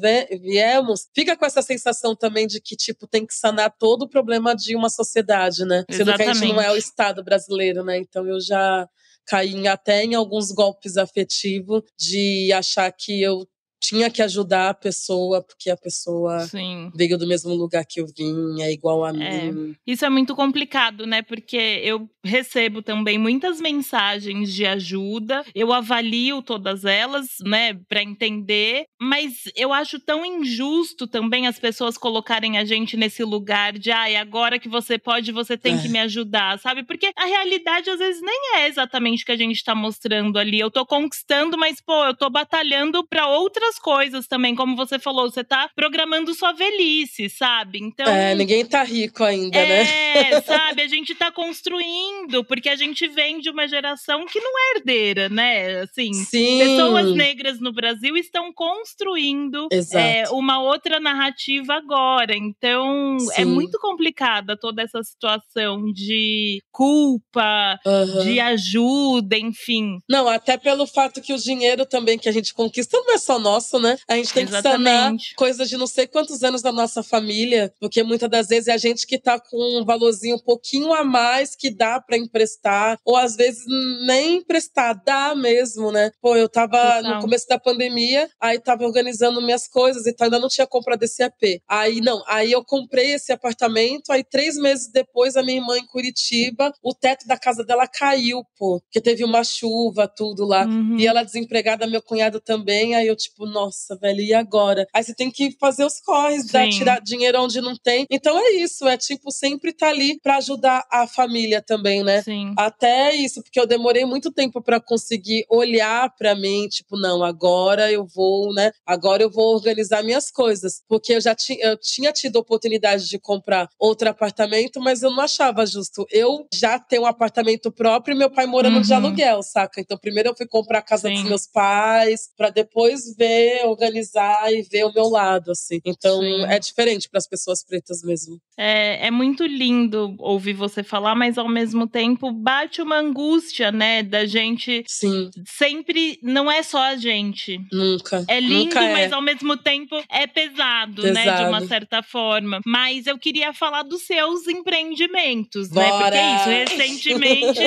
[0.42, 4.56] viemos, fica com essa sensação também de que, tipo, tem que sanar todo o problema
[4.56, 5.84] de uma sociedade, né?
[5.90, 5.98] Exatamente.
[5.98, 7.98] Sendo que a gente não é o Estado brasileiro, né?
[7.98, 8.88] Então eu já
[9.26, 13.46] caí até em alguns golpes afetivos de achar que eu
[13.84, 16.90] tinha que ajudar a pessoa, porque a pessoa Sim.
[16.96, 19.52] veio do mesmo lugar que eu vim, é igual a é.
[19.52, 19.76] mim.
[19.86, 21.22] Isso é muito complicado, né?
[21.22, 28.86] Porque eu recebo também muitas mensagens de ajuda, eu avalio todas elas, né, para entender,
[29.02, 34.16] mas eu acho tão injusto também as pessoas colocarem a gente nesse lugar de, ai,
[34.16, 35.82] ah, agora que você pode, você tem é.
[35.82, 36.84] que me ajudar, sabe?
[36.84, 40.60] Porque a realidade às vezes nem é exatamente o que a gente tá mostrando ali.
[40.60, 45.00] Eu tô conquistando, mas pô, eu tô batalhando para outras outras coisas também, como você
[45.00, 47.80] falou, você tá programando sua velhice, sabe?
[47.80, 48.08] Então.
[48.08, 50.32] É, ninguém tá rico ainda, é, né?
[50.32, 50.82] É, sabe?
[50.82, 55.30] A gente tá construindo, porque a gente vem de uma geração que não é herdeira,
[55.30, 55.82] né?
[55.82, 56.60] Assim, Sim.
[56.60, 62.36] pessoas negras no Brasil estão construindo é, uma outra narrativa agora.
[62.36, 63.42] Então, é Sim.
[63.42, 68.24] é muito complicada toda essa situação de culpa, uhum.
[68.24, 70.00] de ajuda, enfim.
[70.10, 73.40] Não, até pelo fato que o dinheiro também que a gente conquista não é só
[73.40, 73.98] nosso nosso, né?
[74.08, 74.78] A gente tem Exatamente.
[74.78, 78.68] que sanar coisas de não sei quantos anos da nossa família, porque muitas das vezes
[78.68, 82.18] é a gente que tá com um valorzinho um pouquinho a mais que dá para
[82.18, 83.64] emprestar, ou às vezes
[84.06, 86.12] nem emprestar, dá mesmo, né?
[86.22, 87.16] Pô, eu tava Total.
[87.16, 91.04] no começo da pandemia, aí tava organizando minhas coisas e tal, ainda não tinha comprado
[91.04, 91.62] esse AP.
[91.68, 95.86] Aí não, aí eu comprei esse apartamento, aí três meses depois a minha irmã em
[95.86, 100.66] Curitiba, o teto da casa dela caiu, pô, porque teve uma chuva, tudo lá.
[100.66, 100.98] Uhum.
[100.98, 104.88] E ela desempregada, meu cunhado também, aí eu tipo, nossa, velho, e agora?
[104.94, 108.06] Aí você tem que fazer os corres, dar, tirar dinheiro onde não tem.
[108.10, 112.22] Então é isso, é tipo, sempre tá ali para ajudar a família também, né?
[112.24, 112.54] Sim.
[112.58, 117.92] Até isso, porque eu demorei muito tempo para conseguir olhar para mim, tipo, não, agora
[117.92, 118.72] eu vou, né?
[118.86, 120.82] Agora eu vou organizar minhas coisas.
[120.88, 125.22] Porque eu já tinha, eu tinha tido oportunidade de comprar outro apartamento, mas eu não
[125.22, 126.06] achava justo.
[126.10, 128.82] Eu já tenho um apartamento próprio e meu pai morando uhum.
[128.82, 129.80] de aluguel, saca?
[129.80, 131.16] Então primeiro eu fui comprar a casa Sim.
[131.16, 133.33] dos meus pais, para depois ver
[133.66, 135.80] organizar e ver o meu lado, assim.
[135.86, 136.46] Então Sim.
[136.46, 138.40] é diferente para as pessoas pretas mesmo.
[138.58, 144.04] É, é muito lindo ouvir você falar, mas ao mesmo tempo bate uma angústia, né,
[144.04, 144.84] da gente.
[144.88, 145.30] Sim.
[145.46, 147.60] Sempre não é só a gente.
[147.72, 148.24] Nunca.
[148.28, 148.94] É lindo, Nunca é.
[148.94, 152.60] mas ao mesmo tempo é pesado, pesado, né, de uma certa forma.
[152.66, 155.86] Mas eu queria falar dos seus empreendimentos, Bora.
[155.86, 156.02] né?
[156.02, 157.60] Porque é isso, recentemente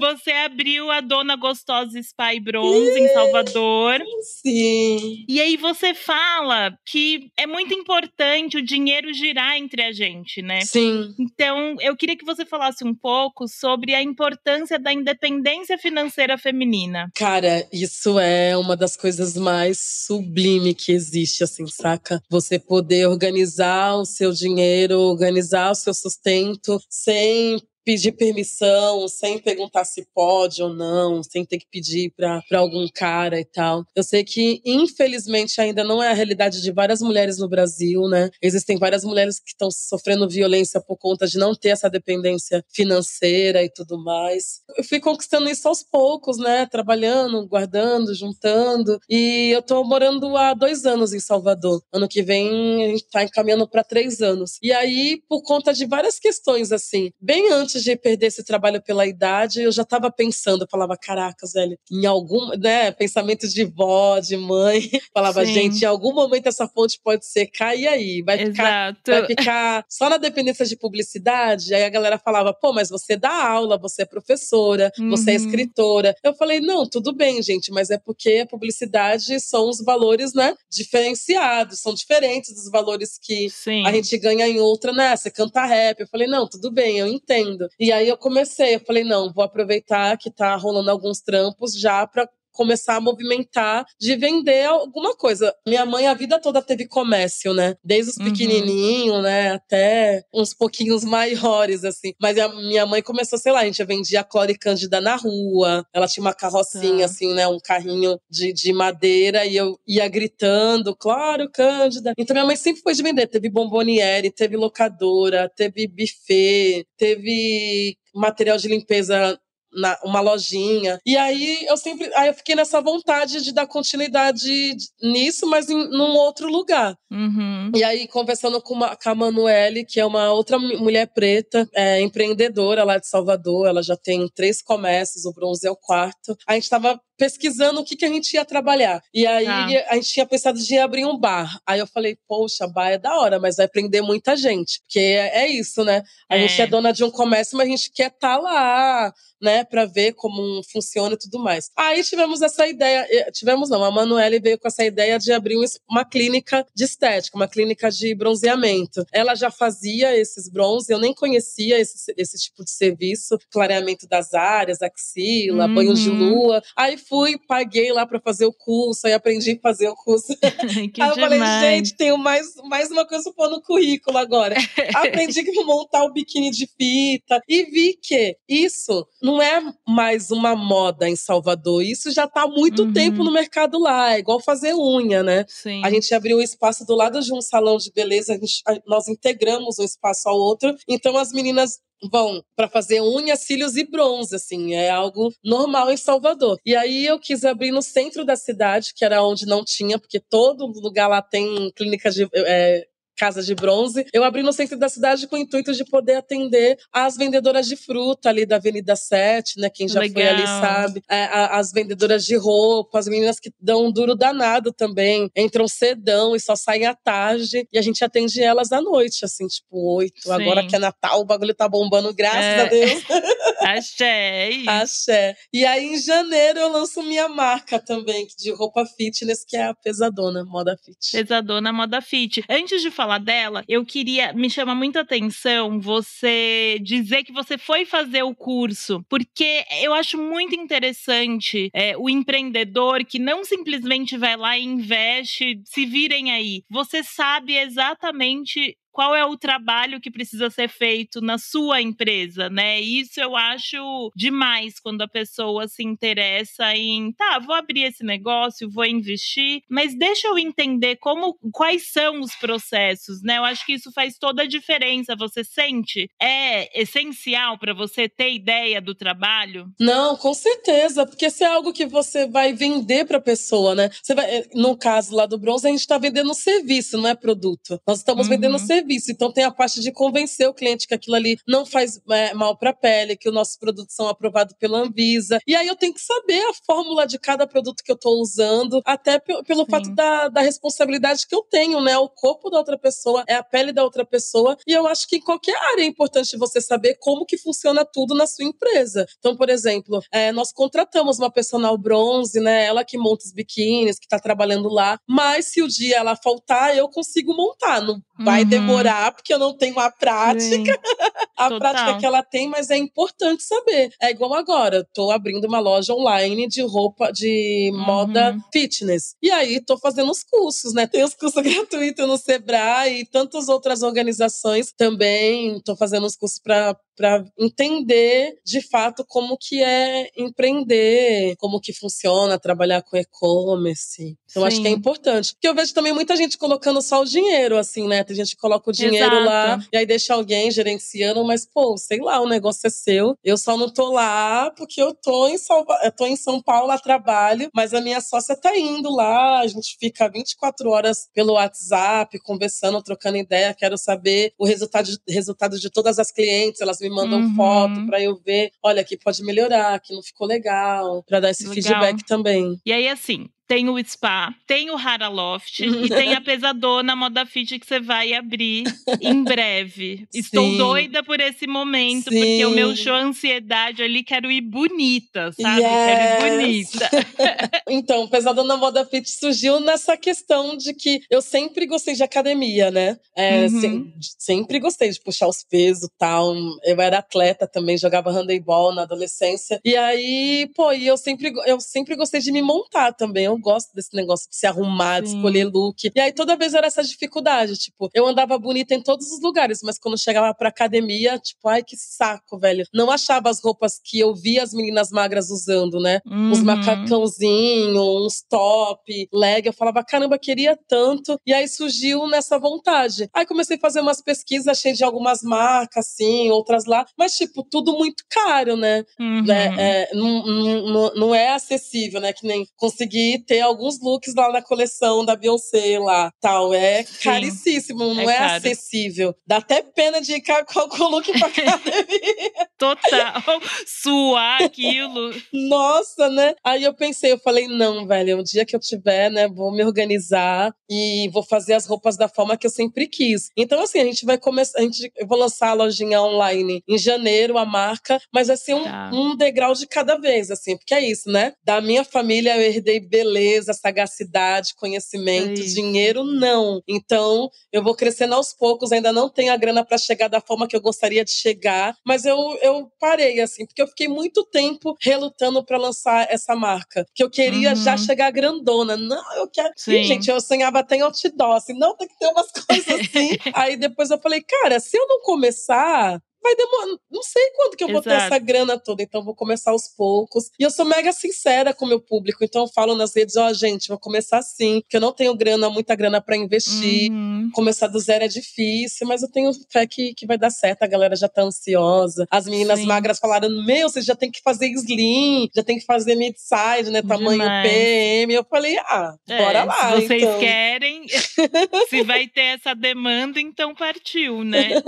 [0.00, 4.00] você abriu a Dona Gostosa Spy Bronze em Salvador.
[4.42, 5.09] Sim.
[5.28, 10.60] E aí você fala que é muito importante o dinheiro girar entre a gente, né?
[10.62, 11.14] Sim.
[11.18, 17.08] Então, eu queria que você falasse um pouco sobre a importância da independência financeira feminina.
[17.14, 22.22] Cara, isso é uma das coisas mais sublime que existe, assim, saca?
[22.30, 29.84] Você poder organizar o seu dinheiro, organizar o seu sustento sem pedir permissão, sem perguntar
[29.84, 33.84] se pode ou não, sem ter que pedir para algum cara e tal.
[33.94, 38.30] Eu sei que, infelizmente, ainda não é a realidade de várias mulheres no Brasil, né?
[38.42, 43.62] Existem várias mulheres que estão sofrendo violência por conta de não ter essa dependência financeira
[43.62, 44.60] e tudo mais.
[44.76, 46.66] Eu fui conquistando isso aos poucos, né?
[46.66, 48.98] Trabalhando, guardando, juntando.
[49.08, 51.82] E eu tô morando há dois anos em Salvador.
[51.92, 54.58] Ano que vem a gente tá encaminhando para três anos.
[54.62, 58.82] E aí, por conta de várias questões, assim, bem antes antes de perder esse trabalho
[58.82, 63.64] pela idade, eu já estava pensando, eu falava, caracas, velho, em algum, né, pensamentos de
[63.64, 65.52] vó, de mãe, falava, Sim.
[65.52, 70.08] gente, em algum momento essa fonte pode secar e aí, vai ficar, vai ficar só
[70.08, 71.74] na dependência de publicidade?
[71.74, 75.10] Aí a galera falava, pô, mas você dá aula, você é professora, uhum.
[75.10, 75.44] você é uhum.
[75.44, 76.14] escritora.
[76.22, 80.54] Eu falei, não, tudo bem, gente, mas é porque a publicidade são os valores, né,
[80.70, 83.86] diferenciados, são diferentes dos valores que Sim.
[83.86, 85.16] a gente ganha em outra, né?
[85.16, 86.00] Você canta rap.
[86.00, 87.59] Eu falei, não, tudo bem, eu entendo.
[87.78, 92.06] E aí eu comecei, eu falei, não, vou aproveitar que tá rolando alguns trampos já
[92.06, 95.54] para começar a movimentar de vender alguma coisa.
[95.66, 97.76] Minha mãe a vida toda teve comércio, né?
[97.84, 98.24] Desde os uhum.
[98.24, 102.12] pequenininhos, né, até uns pouquinhos maiores assim.
[102.20, 105.86] Mas a minha mãe começou, sei lá, a gente vendia Clore Cândida na rua.
[105.92, 107.04] Ela tinha uma carrocinha tá.
[107.04, 112.12] assim, né, um carrinho de, de madeira e eu ia gritando, claro, Cândida.
[112.18, 118.56] Então minha mãe sempre foi de vender, teve bomboniere, teve locadora, teve buffet, teve material
[118.56, 119.38] de limpeza
[119.72, 120.98] na, uma lojinha.
[121.04, 122.10] E aí eu sempre.
[122.14, 126.96] Aí eu fiquei nessa vontade de dar continuidade nisso, mas em num outro lugar.
[127.10, 127.72] Uhum.
[127.74, 132.00] E aí, conversando com, uma, com a Manuele, que é uma outra mulher preta, é,
[132.00, 136.36] empreendedora lá de Salvador, ela já tem três comércios, o bronze é o quarto.
[136.46, 139.02] A gente tava pesquisando o que, que a gente ia trabalhar.
[139.12, 139.66] E aí tá.
[139.90, 141.60] a gente tinha pensado de abrir um bar.
[141.66, 144.80] Aí eu falei, poxa, bar é da hora, mas vai prender muita gente.
[144.80, 146.02] Porque é, é isso, né?
[146.30, 146.48] A é.
[146.48, 149.86] gente é dona de um comércio, mas a gente quer estar tá lá, né, para
[149.86, 151.70] ver como funciona e tudo mais.
[151.76, 155.56] Aí tivemos essa ideia, tivemos não, a Manuele veio com essa ideia de abrir
[155.88, 159.04] uma clínica de estética, uma clínica de bronzeamento.
[159.12, 164.34] Ela já fazia esses bronze, eu nem conhecia esse, esse tipo de serviço, clareamento das
[164.34, 165.74] áreas, axila, uhum.
[165.74, 166.62] banho de lua.
[166.76, 170.28] Aí fui, paguei lá para fazer o curso, aí aprendi a fazer o curso.
[170.94, 174.54] que aí eu falei, gente, tenho mais, mais uma coisa pôr no currículo agora.
[174.94, 180.54] aprendi que montar o biquíni de fita e vi que isso não é mais uma
[180.54, 181.82] moda em Salvador.
[181.82, 182.92] Isso já está há muito uhum.
[182.92, 184.14] tempo no mercado lá.
[184.14, 185.44] É igual fazer unha, né?
[185.48, 185.82] Sim.
[185.84, 189.80] A gente abriu um espaço do lado de um salão de beleza, gente, nós integramos
[189.80, 190.76] um espaço ao outro.
[190.88, 195.96] Então as meninas vão para fazer unha, cílios e bronze, assim, é algo normal em
[195.96, 196.58] Salvador.
[196.64, 200.20] E aí eu quis abrir no centro da cidade, que era onde não tinha, porque
[200.20, 202.86] todo lugar lá tem clínica de é,
[203.20, 204.06] Casa de Bronze.
[204.14, 207.76] Eu abri no centro da cidade com o intuito de poder atender as vendedoras de
[207.76, 209.68] fruta ali da Avenida 7, né?
[209.68, 210.14] Quem já Legal.
[210.14, 211.02] foi ali sabe.
[211.06, 215.30] É, as vendedoras de roupa, as meninas que dão um duro danado também.
[215.36, 217.68] Entram cedão e só saem à tarde.
[217.70, 220.32] E a gente atende elas à noite, assim, tipo, oito.
[220.32, 222.60] Agora que é Natal, o bagulho tá bombando, graças é.
[222.62, 223.02] a Deus.
[223.60, 224.62] Axé, é.
[224.66, 225.36] Axé.
[225.52, 229.74] E aí, em janeiro, eu lanço minha marca também, de roupa fitness, que é a
[229.74, 231.12] Pesadona Moda Fit.
[231.12, 232.42] Pesadona Moda Fit.
[232.48, 234.32] Antes de falar falar dela, eu queria.
[234.32, 240.16] Me chama muita atenção você dizer que você foi fazer o curso, porque eu acho
[240.16, 246.62] muito interessante é, o empreendedor que não simplesmente vai lá e investe, se virem aí.
[246.70, 252.80] Você sabe exatamente qual é o trabalho que precisa ser feito na sua empresa, né?
[252.80, 258.70] Isso eu acho demais quando a pessoa se interessa em, tá, vou abrir esse negócio,
[258.70, 263.38] vou investir, mas deixa eu entender como quais são os processos, né?
[263.38, 265.16] Eu acho que isso faz toda a diferença.
[265.16, 266.10] Você sente?
[266.20, 269.72] É essencial para você ter ideia do trabalho?
[269.78, 273.90] Não, com certeza, porque se é algo que você vai vender para a pessoa, né?
[274.02, 277.14] Você vai, eh, no caso lá do bronze, a gente está vendendo serviço, não é
[277.14, 277.80] produto.
[277.86, 278.34] Nós estamos uhum.
[278.34, 279.10] vendendo serviço serviço.
[279.10, 282.56] Então tem a parte de convencer o cliente que aquilo ali não faz é, mal
[282.56, 285.38] para a pele, que os nossos produtos são aprovados pela Anvisa.
[285.46, 288.80] E aí eu tenho que saber a fórmula de cada produto que eu estou usando,
[288.84, 289.70] até pelo Sim.
[289.70, 291.96] fato da, da responsabilidade que eu tenho, né?
[291.98, 294.56] O corpo da outra pessoa é a pele da outra pessoa.
[294.66, 298.14] E eu acho que em qualquer área é importante você saber como que funciona tudo
[298.14, 299.06] na sua empresa.
[299.18, 302.64] Então, por exemplo, é, nós contratamos uma personal bronze, né?
[302.64, 304.98] Ela que monta os biquínis, que está trabalhando lá.
[305.08, 307.80] Mas se o dia ela faltar, eu consigo montar.
[307.80, 308.48] Não vai uhum.
[308.48, 308.69] demorar,
[309.14, 310.78] porque eu não tenho a prática.
[311.36, 311.58] a Total.
[311.58, 313.92] prática que ela tem, mas é importante saber.
[314.00, 317.80] É igual agora, tô abrindo uma loja online de roupa, de uhum.
[317.80, 319.14] moda fitness.
[319.22, 320.86] E aí tô fazendo os cursos, né?
[320.90, 325.60] Tem os cursos gratuitos no Sebrae e tantas outras organizações também.
[325.60, 331.72] Tô fazendo os cursos para para entender de fato como que é empreender, como que
[331.72, 334.18] funciona trabalhar com e-commerce.
[334.30, 334.46] Então Sim.
[334.46, 335.32] acho que é importante.
[335.32, 338.04] Porque eu vejo também muita gente colocando só o dinheiro, assim, né?
[338.04, 339.24] Tem gente que coloca o dinheiro Exato.
[339.24, 343.16] lá e aí deixa alguém gerenciando, mas, pô, sei lá, o negócio é seu.
[343.24, 345.78] Eu só não tô lá porque eu tô em, Salva...
[345.82, 349.46] eu tô em São Paulo a trabalho, mas a minha sócia tá indo lá, a
[349.46, 355.70] gente fica 24 horas pelo WhatsApp, conversando, trocando ideia, quero saber o resultado, resultado de
[355.70, 357.34] todas as clientes, elas me mandam uhum.
[357.34, 361.46] foto para eu ver, olha, aqui pode melhorar, aqui não ficou legal, para dar esse
[361.46, 361.62] legal.
[361.62, 362.60] feedback também.
[362.64, 367.58] E aí, assim, tem o Spa, tem o Haraloft e tem a Pesadona Moda Fit
[367.58, 368.62] que você vai abrir
[369.00, 370.06] em breve.
[370.14, 370.56] Estou Sim.
[370.56, 372.20] doida por esse momento, Sim.
[372.20, 375.62] porque o meu show Ansiedade ali, quero ir bonita, sabe?
[375.62, 375.68] Yes.
[375.68, 376.90] Quero ir bonita.
[377.68, 382.98] então, Pesadona Moda Fit surgiu nessa questão de que eu sempre gostei de academia, né?
[383.16, 383.90] É, uhum.
[384.00, 386.36] se, sempre gostei de puxar os pesos e tal.
[386.62, 389.60] Eu era atleta também, jogava handebol na adolescência.
[389.64, 393.24] E aí, pô, e eu sempre, eu sempre gostei de me montar também.
[393.24, 395.90] Eu gosto desse negócio de se arrumar, de escolher look.
[395.94, 397.56] E aí toda vez era essa dificuldade.
[397.56, 401.62] Tipo, eu andava bonita em todos os lugares, mas quando chegava pra academia, tipo, ai
[401.62, 402.64] que saco, velho.
[402.72, 406.00] Não achava as roupas que eu via as meninas magras usando, né?
[406.06, 406.30] Uhum.
[406.30, 409.46] Uns macacãozinhos, uns top, leg.
[409.46, 411.18] Eu falava, caramba, queria tanto.
[411.26, 413.08] E aí surgiu nessa vontade.
[413.14, 416.84] Aí comecei a fazer umas pesquisas, achei de algumas marcas, assim, outras lá.
[416.98, 418.84] Mas, tipo, tudo muito caro, né?
[418.98, 419.24] Uhum.
[419.30, 422.12] É, é, não, não, não é acessível, né?
[422.12, 426.52] Que nem conseguir ter alguns looks lá na coleção da Beyoncé lá, tal.
[426.54, 429.14] É Sim, caríssimo, não é, é acessível.
[429.26, 432.48] Dá até pena de ir com o look pra academia.
[432.58, 433.22] Total.
[433.66, 435.12] Suar aquilo.
[435.32, 436.34] Nossa, né?
[436.44, 439.64] Aí eu pensei, eu falei, não, velho, um dia que eu tiver, né, vou me
[439.64, 443.30] organizar e vou fazer as roupas da forma que eu sempre quis.
[443.36, 446.78] Então, assim, a gente vai começar, a gente, eu vou lançar a lojinha online em
[446.78, 448.90] janeiro, a marca, mas vai ser um, tá.
[448.92, 451.32] um degrau de cada vez, assim, porque é isso, né?
[451.44, 453.09] Da minha família eu herdei beleza,
[453.54, 456.62] sagacidade, conhecimento, dinheiro, não.
[456.68, 460.46] Então, eu vou crescendo aos poucos, ainda não tenho a grana para chegar da forma
[460.46, 464.76] que eu gostaria de chegar, mas eu, eu parei, assim, porque eu fiquei muito tempo
[464.80, 467.56] relutando para lançar essa marca, que eu queria uhum.
[467.56, 468.76] já chegar grandona.
[468.76, 469.52] Não, eu quero.
[469.56, 469.84] Sim.
[469.84, 473.16] gente, eu sonhava até em outdoor, assim, não tem que ter umas coisas assim.
[473.34, 476.78] Aí depois eu falei, cara, se eu não começar, vai demorar.
[476.90, 480.30] Não sei quando que eu vou ter essa grana toda, então vou começar aos poucos.
[480.38, 483.28] E eu sou mega sincera com o meu público, então eu falo nas redes: ó,
[483.28, 486.90] oh, gente, vou começar assim, porque eu não tenho grana, muita grana para investir.
[486.90, 487.30] Uhum.
[487.32, 490.62] Começar do zero é difícil, mas eu tenho fé que, que vai dar certo.
[490.62, 492.06] A galera já tá ansiosa.
[492.10, 492.66] As meninas Sim.
[492.66, 496.82] magras falaram: meu, você já tem que fazer slim, já tem que fazer mid-size, né?
[496.82, 497.48] Tamanho Demais.
[497.48, 498.14] PM.
[498.14, 499.76] Eu falei: ah, é, bora lá.
[499.76, 500.18] Se vocês então.
[500.18, 500.86] querem,
[501.68, 504.62] se vai ter essa demanda, então partiu, né?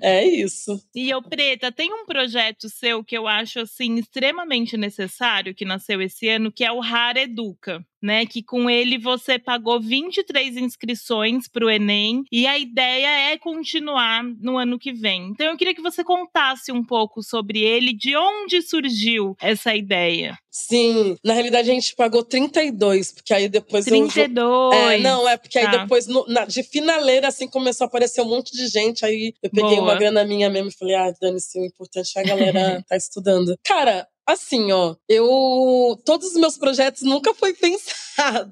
[0.00, 0.80] é isso.
[0.94, 6.00] E eu, Preta, tem um projeto seu que eu acho assim extremamente necessário que nasceu
[6.02, 8.26] esse ano, que é o Rara Educa né?
[8.26, 14.22] Que com ele você pagou 23 inscrições para o Enem e a ideia é continuar
[14.40, 15.28] no ano que vem.
[15.30, 20.38] Então eu queria que você contasse um pouco sobre ele, de onde surgiu essa ideia.
[20.50, 24.74] Sim, na realidade a gente pagou 32, porque aí depois 32.
[24.74, 25.70] Eu, é, não, é porque tá.
[25.70, 29.34] aí depois no, na, de finaleira assim começou a aparecer um monte de gente, aí
[29.40, 29.82] eu peguei Boa.
[29.82, 33.56] uma grana minha mesmo e falei: "Ah, dane-se, o importante é a galera tá estudando".
[33.64, 35.98] Cara, assim, ó, eu.
[36.04, 37.96] Todos os meus projetos nunca foi pensado,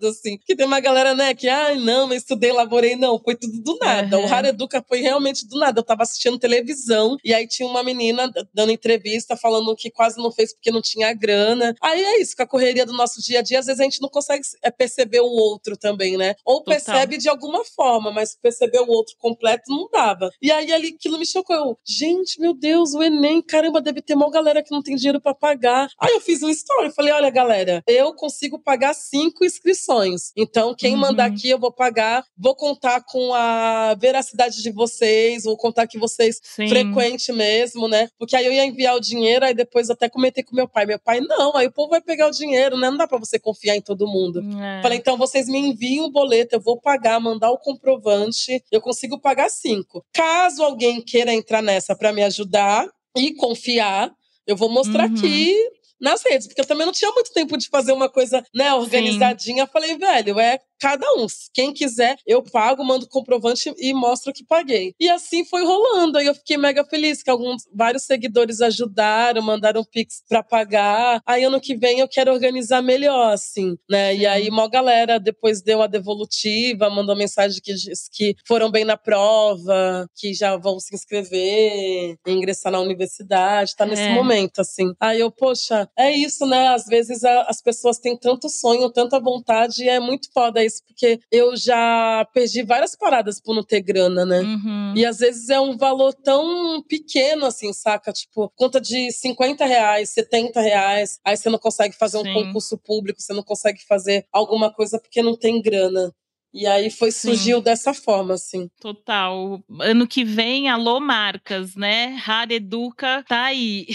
[0.09, 0.39] assim.
[0.39, 2.97] Porque tem uma galera, né, que, ah, não, eu estudei, laborei.
[2.97, 4.19] Não, foi tudo do nada.
[4.19, 4.27] Uhum.
[4.27, 5.81] O Educa foi realmente do nada.
[5.81, 10.31] Eu tava assistindo televisão e aí tinha uma menina dando entrevista falando que quase não
[10.31, 11.75] fez porque não tinha grana.
[11.83, 14.01] Aí é isso, com a correria do nosso dia a dia, às vezes a gente
[14.01, 16.35] não consegue é, perceber o outro também, né?
[16.45, 16.75] Ou Total.
[16.75, 20.31] percebe de alguma forma, mas perceber o outro completo não dava.
[20.41, 21.57] E aí ali aquilo me chocou.
[21.57, 25.21] Eu, gente, meu Deus, o Enem, caramba, deve ter uma galera que não tem dinheiro
[25.21, 25.89] para pagar.
[26.01, 30.33] Aí eu fiz um story, falei, olha galera, eu consigo pagar cinco inscrições.
[30.37, 31.01] Então quem uhum.
[31.01, 35.99] mandar aqui eu vou pagar, vou contar com a veracidade de vocês, vou contar que
[35.99, 36.69] vocês Sim.
[36.69, 38.09] frequente mesmo, né?
[38.19, 40.87] Porque aí eu ia enviar o dinheiro, aí depois até comentei com meu pai.
[40.87, 42.91] Meu pai, não, aí o povo vai pegar o dinheiro, né?
[42.91, 44.41] Não dá pra você confiar em todo mundo.
[44.63, 44.83] É.
[44.83, 49.19] Falei, então vocês me enviem o boleto, eu vou pagar, mandar o comprovante, eu consigo
[49.19, 50.05] pagar cinco.
[50.13, 54.13] Caso alguém queira entrar nessa para me ajudar, e confiar,
[54.47, 55.17] eu vou mostrar uhum.
[55.17, 55.55] aqui
[56.01, 59.65] nas redes, porque eu também não tinha muito tempo de fazer uma coisa, né, organizadinha.
[59.65, 59.71] Sim.
[59.73, 61.27] Falei, velho, é cada um.
[61.53, 64.95] Quem quiser, eu pago, mando comprovante e mostro que paguei.
[64.99, 66.19] E assim foi rolando.
[66.19, 71.21] Aí eu fiquei mega feliz que alguns, vários seguidores ajudaram, mandaram pix pra pagar.
[71.27, 74.13] Aí ano que vem eu quero organizar melhor, assim, né?
[74.13, 74.21] Sim.
[74.21, 78.85] E aí uma galera depois deu a devolutiva, mandou mensagem que diz que foram bem
[78.85, 84.15] na prova, que já vão se inscrever, ingressar na universidade, tá nesse é.
[84.15, 84.93] momento, assim.
[85.01, 86.69] Aí eu, poxa, é isso, né?
[86.69, 90.83] Às vezes a, as pessoas têm tanto sonho, tanta vontade e é muito foda isso,
[90.85, 94.41] porque eu já perdi várias paradas por não ter grana, né?
[94.41, 94.95] Uhum.
[94.97, 98.13] E às vezes é um valor tão pequeno, assim, saca?
[98.13, 102.29] Tipo, conta de 50 reais, 70 reais, aí você não consegue fazer Sim.
[102.29, 106.13] um concurso público, você não consegue fazer alguma coisa porque não tem grana.
[106.57, 107.65] E aí foi surgiu Sim.
[107.65, 108.71] dessa forma, assim.
[108.81, 109.63] Total.
[109.79, 112.17] Ano que vem, alô marcas, né?
[112.19, 113.87] Rara Educa tá aí.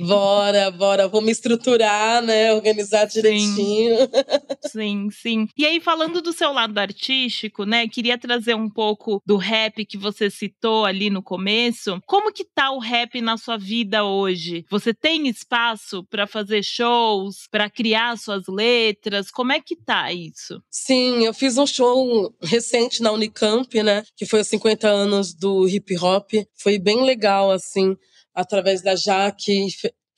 [0.00, 1.06] Bora, bora.
[1.06, 2.52] Vou me estruturar, né?
[2.52, 3.96] Organizar direitinho.
[4.66, 5.46] Sim, sim.
[5.56, 7.86] E aí, falando do seu lado artístico, né?
[7.86, 12.00] Queria trazer um pouco do rap que você citou ali no começo.
[12.04, 14.64] Como que tá o rap na sua vida hoje?
[14.68, 19.30] Você tem espaço para fazer shows, para criar suas letras?
[19.30, 20.60] Como é que tá isso?
[20.68, 22.07] Sim, eu fiz um show
[22.42, 24.02] recente na Unicamp, né?
[24.16, 26.30] Que foi os 50 anos do hip hop.
[26.56, 27.96] Foi bem legal, assim,
[28.34, 29.68] através da Jaque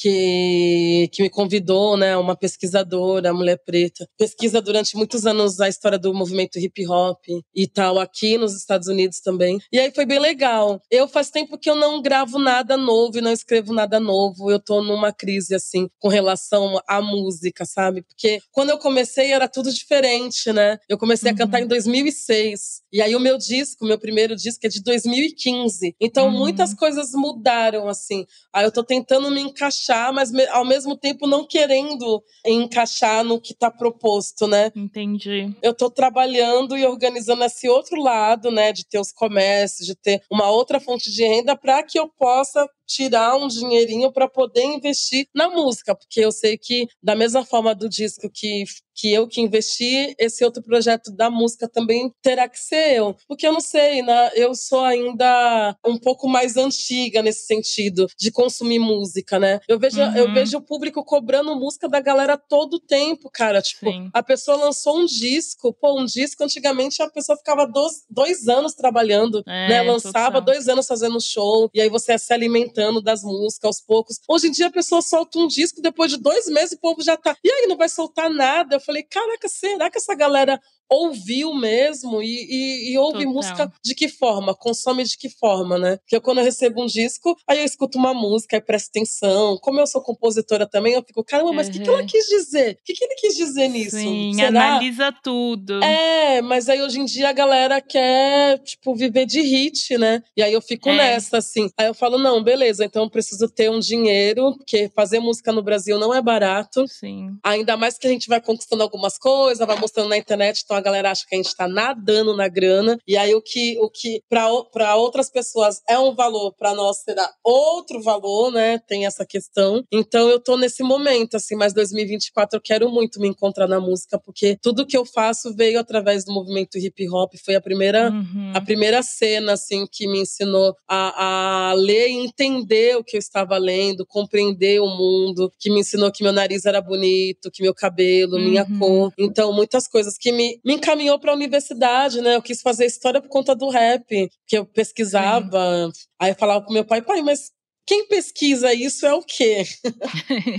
[0.01, 5.99] que, que me convidou, né, uma pesquisadora, mulher preta, pesquisa durante muitos anos a história
[5.99, 7.23] do movimento hip hop
[7.55, 9.61] e tal, aqui nos Estados Unidos também.
[9.71, 10.81] E aí foi bem legal.
[10.91, 14.51] Eu faz tempo que eu não gravo nada novo e não escrevo nada novo.
[14.51, 18.03] Eu tô numa crise, assim, com relação à música, sabe?
[18.03, 20.79] Porque quando eu comecei era tudo diferente, né?
[20.89, 21.35] Eu comecei uhum.
[21.35, 22.81] a cantar em 2006.
[22.91, 25.95] E aí o meu disco, meu primeiro disco é de 2015.
[26.01, 26.39] Então uhum.
[26.39, 28.25] muitas coisas mudaram, assim.
[28.51, 33.41] Aí eu tô tentando me encaixar encaixar, mas ao mesmo tempo não querendo encaixar no
[33.41, 34.71] que está proposto, né?
[34.75, 35.55] Entendi.
[35.63, 40.23] Eu estou trabalhando e organizando esse outro lado, né, de ter os comércios, de ter
[40.31, 45.29] uma outra fonte de renda para que eu possa tirar um dinheirinho para poder investir
[45.33, 48.65] na música, porque eu sei que da mesma forma do disco que
[49.01, 53.17] que eu que investi, esse outro projeto da música também terá que ser eu.
[53.27, 54.31] Porque eu não sei, né?
[54.35, 59.59] eu sou ainda um pouco mais antiga nesse sentido de consumir música, né?
[59.67, 60.17] Eu vejo, uhum.
[60.17, 63.63] eu vejo o público cobrando música da galera todo o tempo, cara.
[63.63, 64.11] Tipo, Sim.
[64.13, 68.75] a pessoa lançou um disco, pô, um disco antigamente a pessoa ficava dois, dois anos
[68.75, 69.83] trabalhando, é, né?
[69.83, 74.19] Lançava dois anos fazendo show, e aí você ia se alimentando das músicas aos poucos.
[74.29, 77.17] Hoje em dia a pessoa solta um disco, depois de dois meses o povo já
[77.17, 77.37] tá.
[77.45, 78.77] E aí, não vai soltar nada?
[78.77, 80.61] Eu falei, caraca, será que essa galera
[80.91, 83.33] ouviu mesmo e, e, e ouve Total.
[83.33, 85.97] música de que forma, consome de que forma, né?
[85.99, 89.57] Porque quando eu recebo um disco, aí eu escuto uma música e presto atenção.
[89.59, 91.79] Como eu sou compositora também, eu fico, caramba, mas o uhum.
[91.79, 92.73] que, que ela quis dizer?
[92.73, 93.97] O que, que ele quis dizer nisso?
[93.97, 94.49] Sim, Será?
[94.49, 95.83] analisa tudo.
[95.85, 100.23] É, mas aí hoje em dia a galera quer, tipo, viver de hit, né?
[100.37, 100.97] E aí eu fico é.
[100.97, 101.71] nessa, assim.
[101.79, 105.63] Aí eu falo, não, beleza, então eu preciso ter um dinheiro, porque fazer música no
[105.63, 106.87] Brasil não é barato.
[106.89, 107.37] Sim.
[107.45, 110.83] Ainda mais que a gente vai conquistando algumas coisas, vai mostrando na internet, então a
[110.83, 112.99] galera acha que a gente está nadando na grana.
[113.07, 117.31] E aí o que, o que para outras pessoas é um valor, para nós será
[117.45, 118.79] outro valor, né?
[118.79, 119.85] Tem essa questão.
[119.93, 124.19] Então eu tô nesse momento, assim, mas 2024 eu quero muito me encontrar na música,
[124.19, 127.33] porque tudo que eu faço veio através do movimento hip hop.
[127.45, 128.53] Foi a primeira, uhum.
[128.55, 133.19] a primeira cena, assim, que me ensinou a, a ler e entender o que eu
[133.19, 137.75] estava lendo, compreender o mundo, que me ensinou que meu nariz era bonito, que meu
[137.75, 138.45] cabelo, uhum.
[138.45, 139.13] minha cor.
[139.19, 142.37] Então, muitas coisas que me, me encaminhou para a universidade, né?
[142.37, 145.91] Eu quis fazer história por conta do rap, que eu pesquisava.
[145.93, 146.07] Sim.
[146.21, 147.51] Aí eu falava pro meu pai, pai, mas
[147.91, 149.65] quem pesquisa isso é o quê?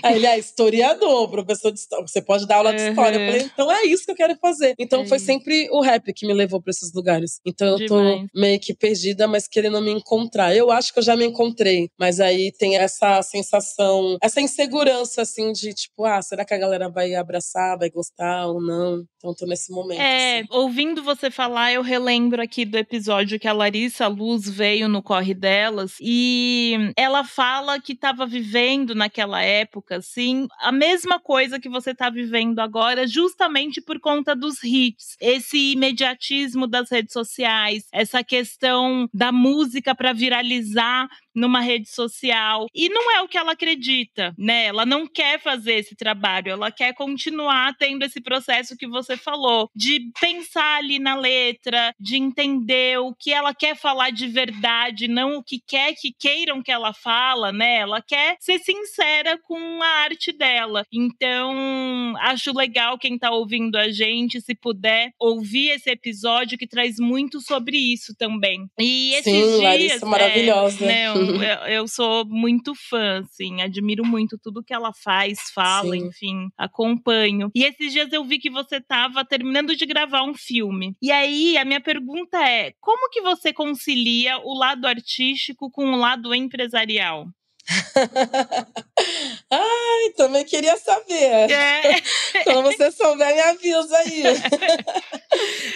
[0.04, 2.06] Aí ele é historiador, professor de história.
[2.06, 3.18] Você pode dar aula de história.
[3.18, 4.76] Eu falei, então é isso que eu quero fazer.
[4.78, 7.40] Então é foi sempre o rap que me levou para esses lugares.
[7.46, 8.28] Então eu Demais.
[8.34, 10.54] tô meio que perdida, mas querendo me encontrar.
[10.54, 15.54] Eu acho que eu já me encontrei, mas aí tem essa sensação, essa insegurança, assim,
[15.54, 19.06] de tipo, ah, será que a galera vai abraçar, vai gostar ou não?
[19.16, 20.02] Então tô nesse momento.
[20.02, 20.48] É, assim.
[20.50, 25.34] ouvindo você falar, eu relembro aqui do episódio que a Larissa Luz veio no Corre
[25.34, 31.92] Delas e ela fala que estava vivendo naquela época, assim, a mesma coisa que você
[31.92, 35.16] está vivendo agora, justamente por conta dos hits.
[35.20, 42.68] Esse imediatismo das redes sociais, essa questão da música para viralizar numa rede social.
[42.74, 44.66] E não é o que ela acredita, né?
[44.66, 49.70] Ela não quer fazer esse trabalho, ela quer continuar tendo esse processo que você falou,
[49.76, 55.38] de pensar ali na letra, de entender o que ela quer falar de verdade, não
[55.38, 57.78] o que quer que queiram que ela fala, né?
[57.78, 60.86] Ela quer ser sincera com a arte dela.
[60.92, 66.98] Então, acho legal quem tá ouvindo a gente, se puder ouvir esse episódio que traz
[67.00, 68.68] muito sobre isso também.
[68.80, 70.86] E esses Sim, dias, Larissa, maravilhosa.
[70.86, 71.12] É, né,
[71.68, 76.08] eu, eu, sou muito fã, assim, admiro muito tudo que ela faz, fala, Sim.
[76.08, 77.52] enfim, acompanho.
[77.56, 80.96] E esses dias eu vi que você estava terminando de gravar um filme.
[81.02, 85.98] E aí, a minha pergunta é: como que você concilia o lado artístico com o
[85.98, 87.28] lado empresarial?
[89.52, 91.52] Ai, também queria saber.
[91.52, 92.02] É.
[92.46, 94.24] Quando você souber, me avisa aí.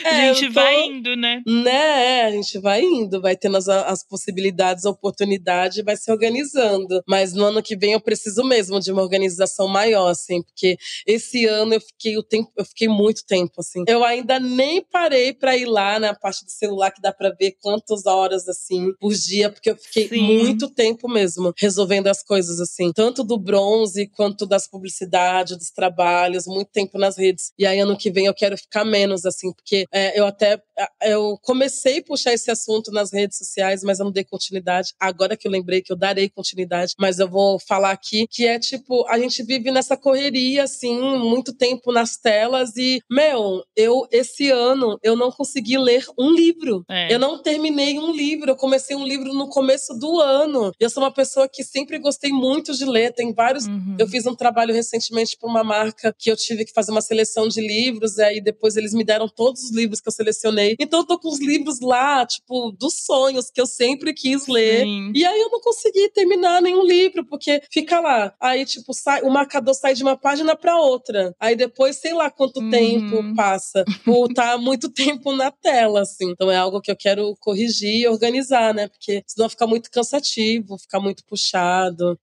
[0.03, 0.53] É, a gente tô...
[0.53, 1.41] vai indo, né?
[1.47, 6.11] Né, é, a gente vai indo, vai tendo as, as possibilidades, a oportunidade, vai se
[6.11, 7.01] organizando.
[7.07, 10.77] Mas no ano que vem eu preciso mesmo de uma organização maior, assim, porque
[11.07, 13.83] esse ano eu fiquei o tempo, eu fiquei muito tempo, assim.
[13.87, 17.55] Eu ainda nem parei para ir lá na parte do celular que dá para ver
[17.61, 20.21] quantas horas, assim, por dia, porque eu fiquei Sim.
[20.21, 26.47] muito tempo mesmo resolvendo as coisas, assim, tanto do bronze quanto das publicidades, dos trabalhos,
[26.47, 27.51] muito tempo nas redes.
[27.59, 30.61] E aí, ano que vem, eu quero ficar menos, assim, porque é, eu até
[31.03, 34.93] eu comecei a puxar esse assunto nas redes sociais, mas eu não dei continuidade.
[34.99, 38.59] Agora que eu lembrei que eu darei continuidade, mas eu vou falar aqui que é
[38.59, 44.49] tipo, a gente vive nessa correria, assim, muito tempo nas telas e, meu, eu, esse
[44.49, 46.83] ano, eu não consegui ler um livro.
[46.89, 47.13] É.
[47.13, 50.71] Eu não terminei um livro, eu comecei um livro no começo do ano.
[50.79, 53.65] Eu sou uma pessoa que sempre gostei muito de ler, tem vários.
[53.65, 53.95] Uhum.
[53.99, 57.47] Eu fiz um trabalho recentemente para uma marca que eu tive que fazer uma seleção
[57.47, 60.75] de livros, e aí depois eles me deram todos os livros que eu selecionei.
[60.79, 64.83] Então eu tô com os livros lá, tipo, dos sonhos que eu sempre quis ler.
[64.83, 65.11] Sim.
[65.13, 68.33] E aí eu não consegui terminar nenhum livro, porque fica lá.
[68.39, 71.35] Aí, tipo, sai, o marcador sai de uma página para outra.
[71.39, 72.69] Aí depois, sei lá quanto uhum.
[72.69, 73.83] tempo passa.
[74.07, 76.31] Ou tá muito tempo na tela, assim.
[76.31, 78.87] Então é algo que eu quero corrigir e organizar, né?
[78.87, 81.54] Porque senão fica muito cansativo, fica muito puxado.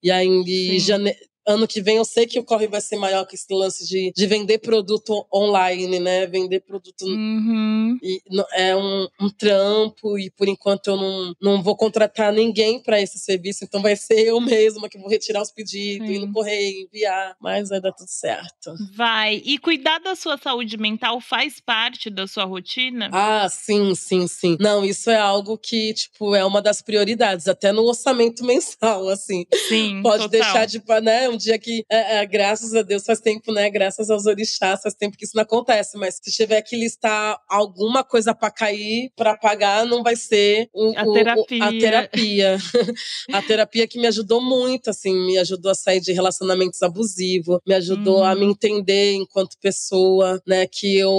[0.02, 0.26] E aí,
[0.68, 3.52] em janeiro ano que vem eu sei que o corre vai ser maior que esse
[3.52, 6.26] lance de, de vender produto online, né?
[6.26, 7.04] Vender produto.
[7.04, 7.98] Uhum.
[8.02, 8.20] E,
[8.54, 13.18] é um, um, trampo, e por enquanto eu não, não vou contratar ninguém para esse
[13.18, 16.14] serviço, então vai ser eu mesma que vou retirar os pedidos, Sim.
[16.14, 18.74] ir no correio, enviar, mas vai dar tudo certo.
[18.94, 19.42] Vai.
[19.44, 23.10] E cuidar da sua saúde mental faz parte da sua rotina?
[23.12, 24.56] Ah, sim, sim, sim.
[24.60, 29.46] Não, isso é algo que, tipo, é uma das prioridades, até no orçamento mensal, assim.
[29.68, 30.00] Sim.
[30.02, 30.28] Pode total.
[30.28, 31.31] deixar de, né?
[31.32, 33.68] Um dia que, é, é, graças a Deus, faz tempo, né?
[33.70, 35.96] Graças aos orixás, faz tempo que isso não acontece.
[35.96, 40.92] Mas se tiver que listar alguma coisa para cair, para pagar, não vai ser o,
[40.96, 41.58] a terapia.
[41.58, 42.58] O, a terapia.
[43.32, 47.74] a terapia que me ajudou muito, assim, me ajudou a sair de relacionamentos abusivos, me
[47.74, 48.24] ajudou hum.
[48.24, 48.50] a me uhum.
[48.50, 50.66] entender enquanto pessoa, né?
[50.66, 51.12] Que eu,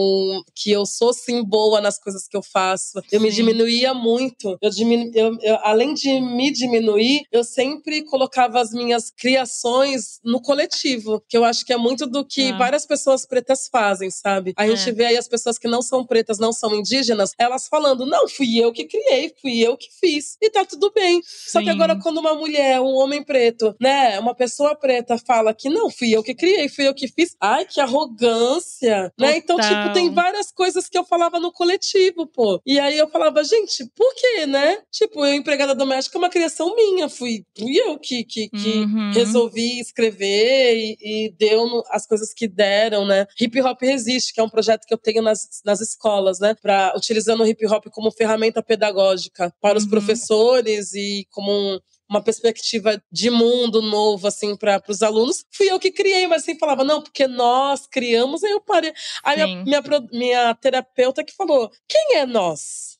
[0.55, 2.99] que eu sou sim boa nas coisas que eu faço.
[3.11, 3.25] Eu sim.
[3.25, 4.57] me diminuía muito.
[4.61, 10.41] Eu, diminu, eu, eu, além de me diminuir, eu sempre colocava as minhas criações no
[10.41, 12.57] coletivo, que eu acho que é muito do que ah.
[12.57, 14.53] várias pessoas pretas fazem, sabe?
[14.57, 14.91] A gente é.
[14.91, 18.57] vê aí as pessoas que não são pretas, não são indígenas, elas falando: não, fui
[18.57, 20.37] eu que criei, fui eu que fiz.
[20.41, 21.21] E tá tudo bem.
[21.23, 21.51] Sim.
[21.51, 25.69] Só que agora, quando uma mulher, um homem preto, né, uma pessoa preta fala que
[25.69, 29.31] não, fui eu que criei, fui eu que fiz, ai, que arrogância, Total.
[29.31, 29.37] né?
[29.37, 32.61] Então, tipo, tem várias coisas que eu falava no coletivo, pô.
[32.65, 34.77] E aí eu falava, gente, por quê, né?
[34.91, 39.11] Tipo, eu, empregada doméstica, é uma criação minha, fui, fui eu que, que, que uhum.
[39.13, 43.27] resolvi escrever e, e deu no, as coisas que deram, né?
[43.39, 46.55] Hip Hop Resiste, que é um projeto que eu tenho nas, nas escolas, né?
[46.55, 49.91] Pra, utilizando o hip hop como ferramenta pedagógica para os uhum.
[49.91, 51.79] professores e como um,
[52.09, 55.45] uma perspectiva de mundo novo, assim, para os alunos.
[55.51, 58.93] Fui eu que criei, mas assim falava, não, porque nós criamos, aí eu parei.
[59.23, 62.92] Aí minha, minha, minha terapeuta que falou: quem é nós?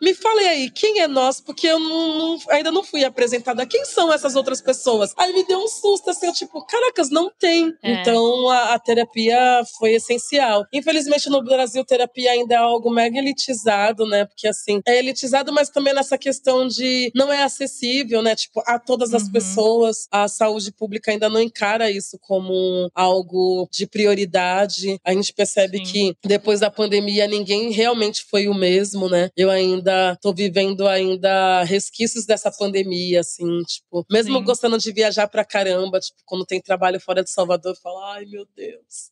[0.00, 1.40] Me fale aí, quem é nós?
[1.40, 3.64] Porque eu não, não, ainda não fui apresentada.
[3.64, 5.14] Quem são essas outras pessoas?
[5.16, 7.72] Aí me deu um susto, assim, eu, tipo, caracas, não tem.
[7.82, 7.92] É.
[7.92, 10.66] Então a, a, terapia foi essencial.
[10.72, 14.24] Infelizmente no Brasil, terapia ainda é algo mega elitizado, né?
[14.24, 18.34] Porque assim, é elitizado, mas também nessa questão de não é acessível, né?
[18.34, 19.32] Tipo, a todas as uhum.
[19.32, 20.08] pessoas.
[20.10, 24.98] A saúde pública ainda não encara isso como algo de prioridade.
[25.04, 25.84] A gente percebe Sim.
[25.84, 29.30] que depois da pandemia ninguém realmente foi o mesmo, né?
[29.36, 34.44] Eu ainda tô vivendo ainda resquícios dessa pandemia, assim, tipo, mesmo Sim.
[34.44, 38.24] gostando de viajar pra caramba, tipo, quando tem trabalho fora de Salvador, eu falo, ai
[38.24, 39.10] meu Deus,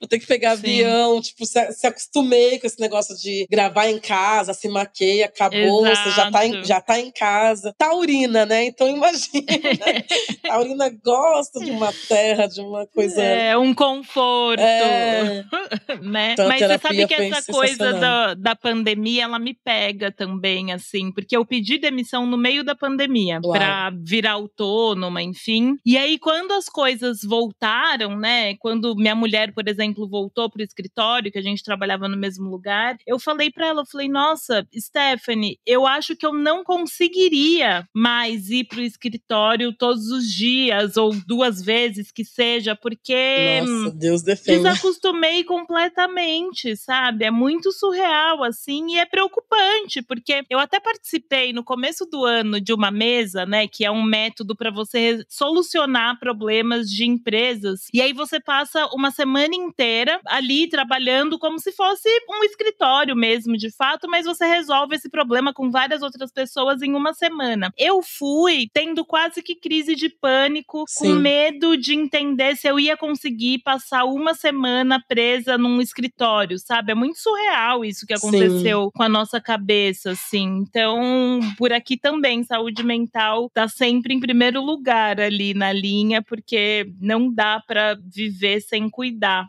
[0.00, 0.62] vou ter que pegar Sim.
[0.62, 5.86] avião, tipo, se, se, acostumei com esse negócio de gravar em casa, se maqueia, acabou,
[5.86, 6.10] Exato.
[6.10, 7.74] você já tá, em, já tá em casa.
[7.76, 8.64] Taurina, né?
[8.64, 9.46] Então imagina,
[10.42, 13.22] Taurina gosta de uma terra, de uma coisa.
[13.22, 14.62] É, um conforto.
[14.62, 15.44] É.
[16.00, 16.32] né?
[16.32, 21.12] Então, Mas você sabe que essa coisa da, da pandemia, ela me pega também, assim,
[21.12, 25.76] porque eu pedi demissão no meio da pandemia para virar autônoma, enfim.
[25.84, 28.54] E aí, quando as coisas voltaram, né?
[28.56, 32.96] Quando minha mulher, por exemplo, voltou pro escritório, que a gente trabalhava no mesmo lugar,
[33.06, 38.48] eu falei para ela, eu falei, nossa, Stephanie, eu acho que eu não conseguiria mais
[38.48, 43.60] ir pro escritório todos os dias, ou duas vezes que seja, porque.
[43.64, 44.70] Nossa, Deus defenda.
[44.70, 47.24] Desacostumei completamente, sabe?
[47.24, 52.24] É muito surreal, assim, e é preocupante preocupante, porque eu até participei no começo do
[52.24, 57.86] ano de uma mesa, né, que é um método para você solucionar problemas de empresas.
[57.92, 63.56] E aí você passa uma semana inteira ali trabalhando como se fosse um escritório mesmo,
[63.56, 67.72] de fato, mas você resolve esse problema com várias outras pessoas em uma semana.
[67.78, 71.14] Eu fui tendo quase que crise de pânico, Sim.
[71.14, 76.92] com medo de entender se eu ia conseguir passar uma semana presa num escritório, sabe?
[76.92, 78.90] É muito surreal isso que aconteceu Sim.
[78.94, 80.64] com a nossa nossa cabeça, assim.
[80.68, 86.92] Então, por aqui também, saúde mental tá sempre em primeiro lugar ali na linha, porque
[87.00, 89.46] não dá para viver sem cuidar.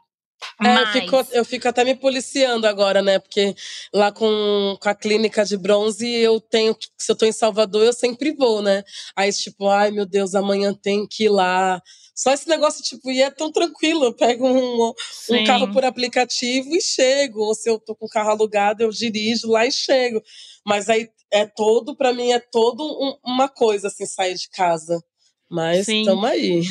[0.61, 3.17] É, eu, fico, eu fico até me policiando agora, né?
[3.17, 3.55] Porque
[3.93, 6.75] lá com, com a clínica de bronze, eu tenho.
[6.97, 8.83] Se eu tô em Salvador, eu sempre vou, né?
[9.15, 11.81] Aí, tipo, ai meu Deus, amanhã tem que ir lá.
[12.15, 14.05] Só esse negócio, tipo, e é tão tranquilo.
[14.05, 14.93] Eu pego um,
[15.31, 17.39] um carro por aplicativo e chego.
[17.39, 20.21] Ou se eu tô com o carro alugado, eu dirijo lá e chego.
[20.65, 25.03] Mas aí é todo, para mim, é todo um, uma coisa, assim, sair de casa.
[25.49, 26.61] Mas estamos aí.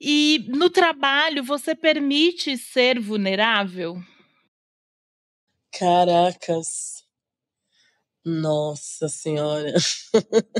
[0.00, 4.02] E no trabalho, você permite ser vulnerável?
[5.70, 6.99] Caracas.
[8.24, 9.72] Nossa senhora.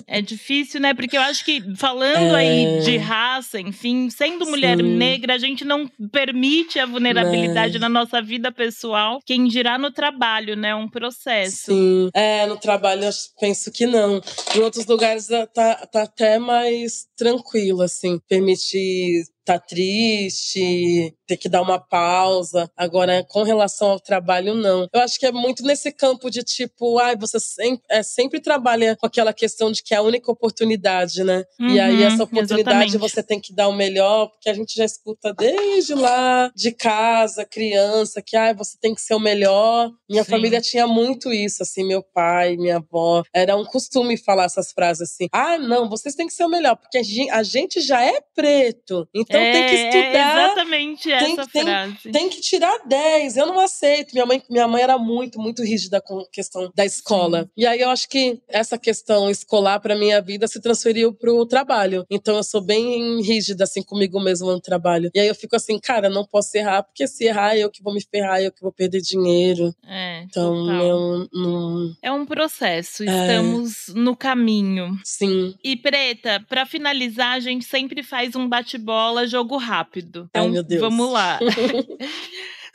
[0.07, 0.95] É difícil, né?
[0.95, 2.41] Porque eu acho que falando é...
[2.41, 4.97] aí de raça, enfim, sendo mulher Sim.
[4.97, 7.81] negra, a gente não permite a vulnerabilidade é.
[7.81, 9.21] na nossa vida pessoal.
[9.27, 10.75] Quem dirá no trabalho, né?
[10.75, 11.67] Um processo.
[11.67, 12.11] Sim.
[12.15, 14.21] É, no trabalho eu penso que não.
[14.55, 18.19] Em outros lugares tá, tá até mais tranquilo, assim.
[18.29, 22.71] Permitir tá triste, ter que dar uma pausa.
[22.77, 24.89] Agora, com relação ao trabalho, não.
[24.93, 28.41] Eu acho que é muito nesse campo de tipo, ai, ah, você sempre, é, sempre
[28.41, 31.45] trabalha com aquela questão de que é a única oportunidade, né?
[31.59, 32.99] Uhum, e aí, essa oportunidade exatamente.
[32.99, 37.45] você tem que dar o melhor, porque a gente já escuta desde lá, de casa,
[37.45, 39.91] criança, que ai, ah, você tem que ser o melhor.
[40.09, 40.31] Minha Sim.
[40.31, 43.23] família tinha muito isso, assim, meu pai, minha avó.
[43.33, 46.77] Era um costume falar essas frases assim: ah, não, vocês têm que ser o melhor,
[46.77, 46.99] porque
[47.31, 49.09] a gente já é preto.
[49.15, 50.41] Então, então é, tem que é, estudar.
[50.41, 51.97] É exatamente essa tem, frase.
[52.03, 53.37] Tem, tem, que tirar 10.
[53.37, 54.13] Eu não aceito.
[54.13, 57.43] Minha mãe, minha mãe era muito, muito rígida com a questão da escola.
[57.43, 57.51] Sim.
[57.57, 62.05] E aí eu acho que essa questão escolar para minha vida se transferiu pro trabalho.
[62.11, 65.11] Então eu sou bem rígida assim comigo mesma no trabalho.
[65.15, 67.95] E aí eu fico assim, cara, não posso errar, porque se errar eu que vou
[67.95, 69.73] me ferrar, eu que vou perder dinheiro.
[69.87, 70.23] É.
[70.23, 71.95] Então eu não.
[72.03, 73.05] É um processo.
[73.05, 73.93] Estamos é.
[73.93, 74.99] no caminho.
[75.05, 75.55] Sim.
[75.63, 80.27] E preta, para finalizar, a gente sempre faz um bate-bola jogo rápido.
[80.31, 80.81] Então, Ai, meu Deus.
[80.81, 81.39] vamos lá.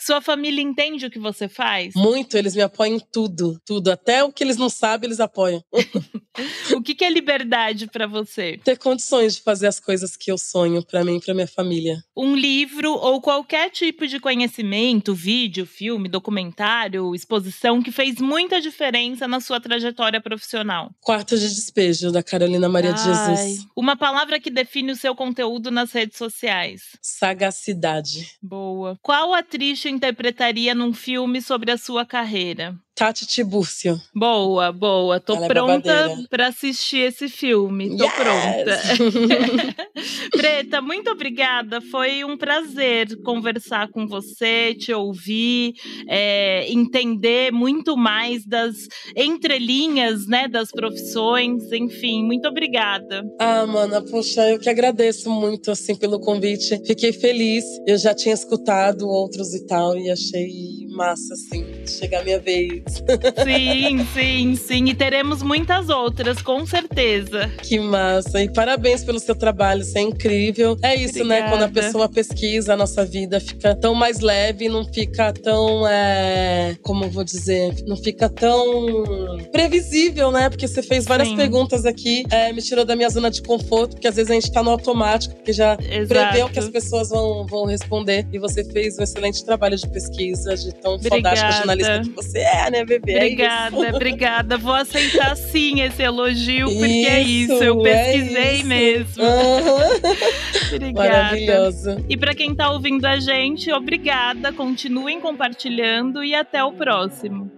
[0.05, 1.95] Sua família entende o que você faz?
[1.95, 3.89] Muito, eles me apoiam em tudo, tudo.
[3.89, 5.63] Até o que eles não sabem, eles apoiam.
[6.75, 8.59] o que, que é liberdade para você?
[8.63, 12.03] Ter condições de fazer as coisas que eu sonho para mim e para minha família.
[12.15, 19.27] Um livro ou qualquer tipo de conhecimento, vídeo, filme, documentário, exposição que fez muita diferença
[19.27, 20.91] na sua trajetória profissional.
[21.01, 23.65] Quarto de Despejo, da Carolina Maria Ai, de Jesus.
[23.75, 26.95] Uma palavra que define o seu conteúdo nas redes sociais.
[27.01, 28.37] Sagacidade.
[28.39, 28.99] Boa.
[29.01, 32.77] Qual atriz interpretaria num filme sobre a sua carreira?
[32.95, 34.01] Tati Tibúrcio.
[34.13, 35.19] Boa, boa.
[35.19, 37.97] Tô Ela é pronta é para assistir esse filme.
[37.97, 38.13] Tô yes!
[38.13, 39.85] pronta.
[40.31, 41.81] Preta, muito obrigada.
[41.81, 45.73] Foi um prazer conversar com você, te ouvir,
[46.07, 51.69] é, entender muito mais das entrelinhas, né, das profissões.
[51.73, 53.23] Enfim, muito obrigada.
[53.41, 56.81] Ah, mana, poxa, eu que agradeço muito assim pelo convite.
[56.87, 57.65] Fiquei feliz.
[57.85, 62.84] Eu já tinha escutado outros e tal e achei massa assim chegar a minha vez.
[62.87, 64.85] Sim, sim, sim.
[64.85, 67.51] E teremos muitas outras, com certeza.
[67.61, 68.41] Que massa.
[68.41, 70.77] E parabéns pelo seu trabalho, isso é incrível.
[70.81, 71.41] É isso, Obrigada.
[71.41, 71.49] né?
[71.49, 75.87] Quando a pessoa pesquisa, a nossa vida fica tão mais leve, não fica tão.
[75.87, 76.75] É...
[76.81, 77.75] Como vou dizer?
[77.87, 80.49] Não fica tão previsível, né?
[80.49, 81.35] Porque você fez várias sim.
[81.35, 84.51] perguntas aqui, é, me tirou da minha zona de conforto, porque às vezes a gente
[84.51, 86.07] tá no automático, porque já Exato.
[86.07, 88.27] prevê o que as pessoas vão, vão responder.
[88.31, 91.35] E você fez um excelente trabalho de pesquisa, de tão Obrigada.
[91.35, 92.85] fantástica jornalista que você é, né?
[92.85, 93.13] bebê?
[93.13, 94.57] É obrigada, é obrigada.
[94.57, 97.63] Vou aceitar sim esse elogio, porque isso, é isso.
[97.63, 99.23] Eu é pesquisei é mesmo.
[99.23, 100.75] Uhum.
[100.75, 101.09] obrigada.
[101.09, 102.05] Maravilhoso.
[102.09, 104.51] E para quem tá ouvindo a gente, obrigada.
[104.51, 107.51] Continuem compartilhando e até o próximo.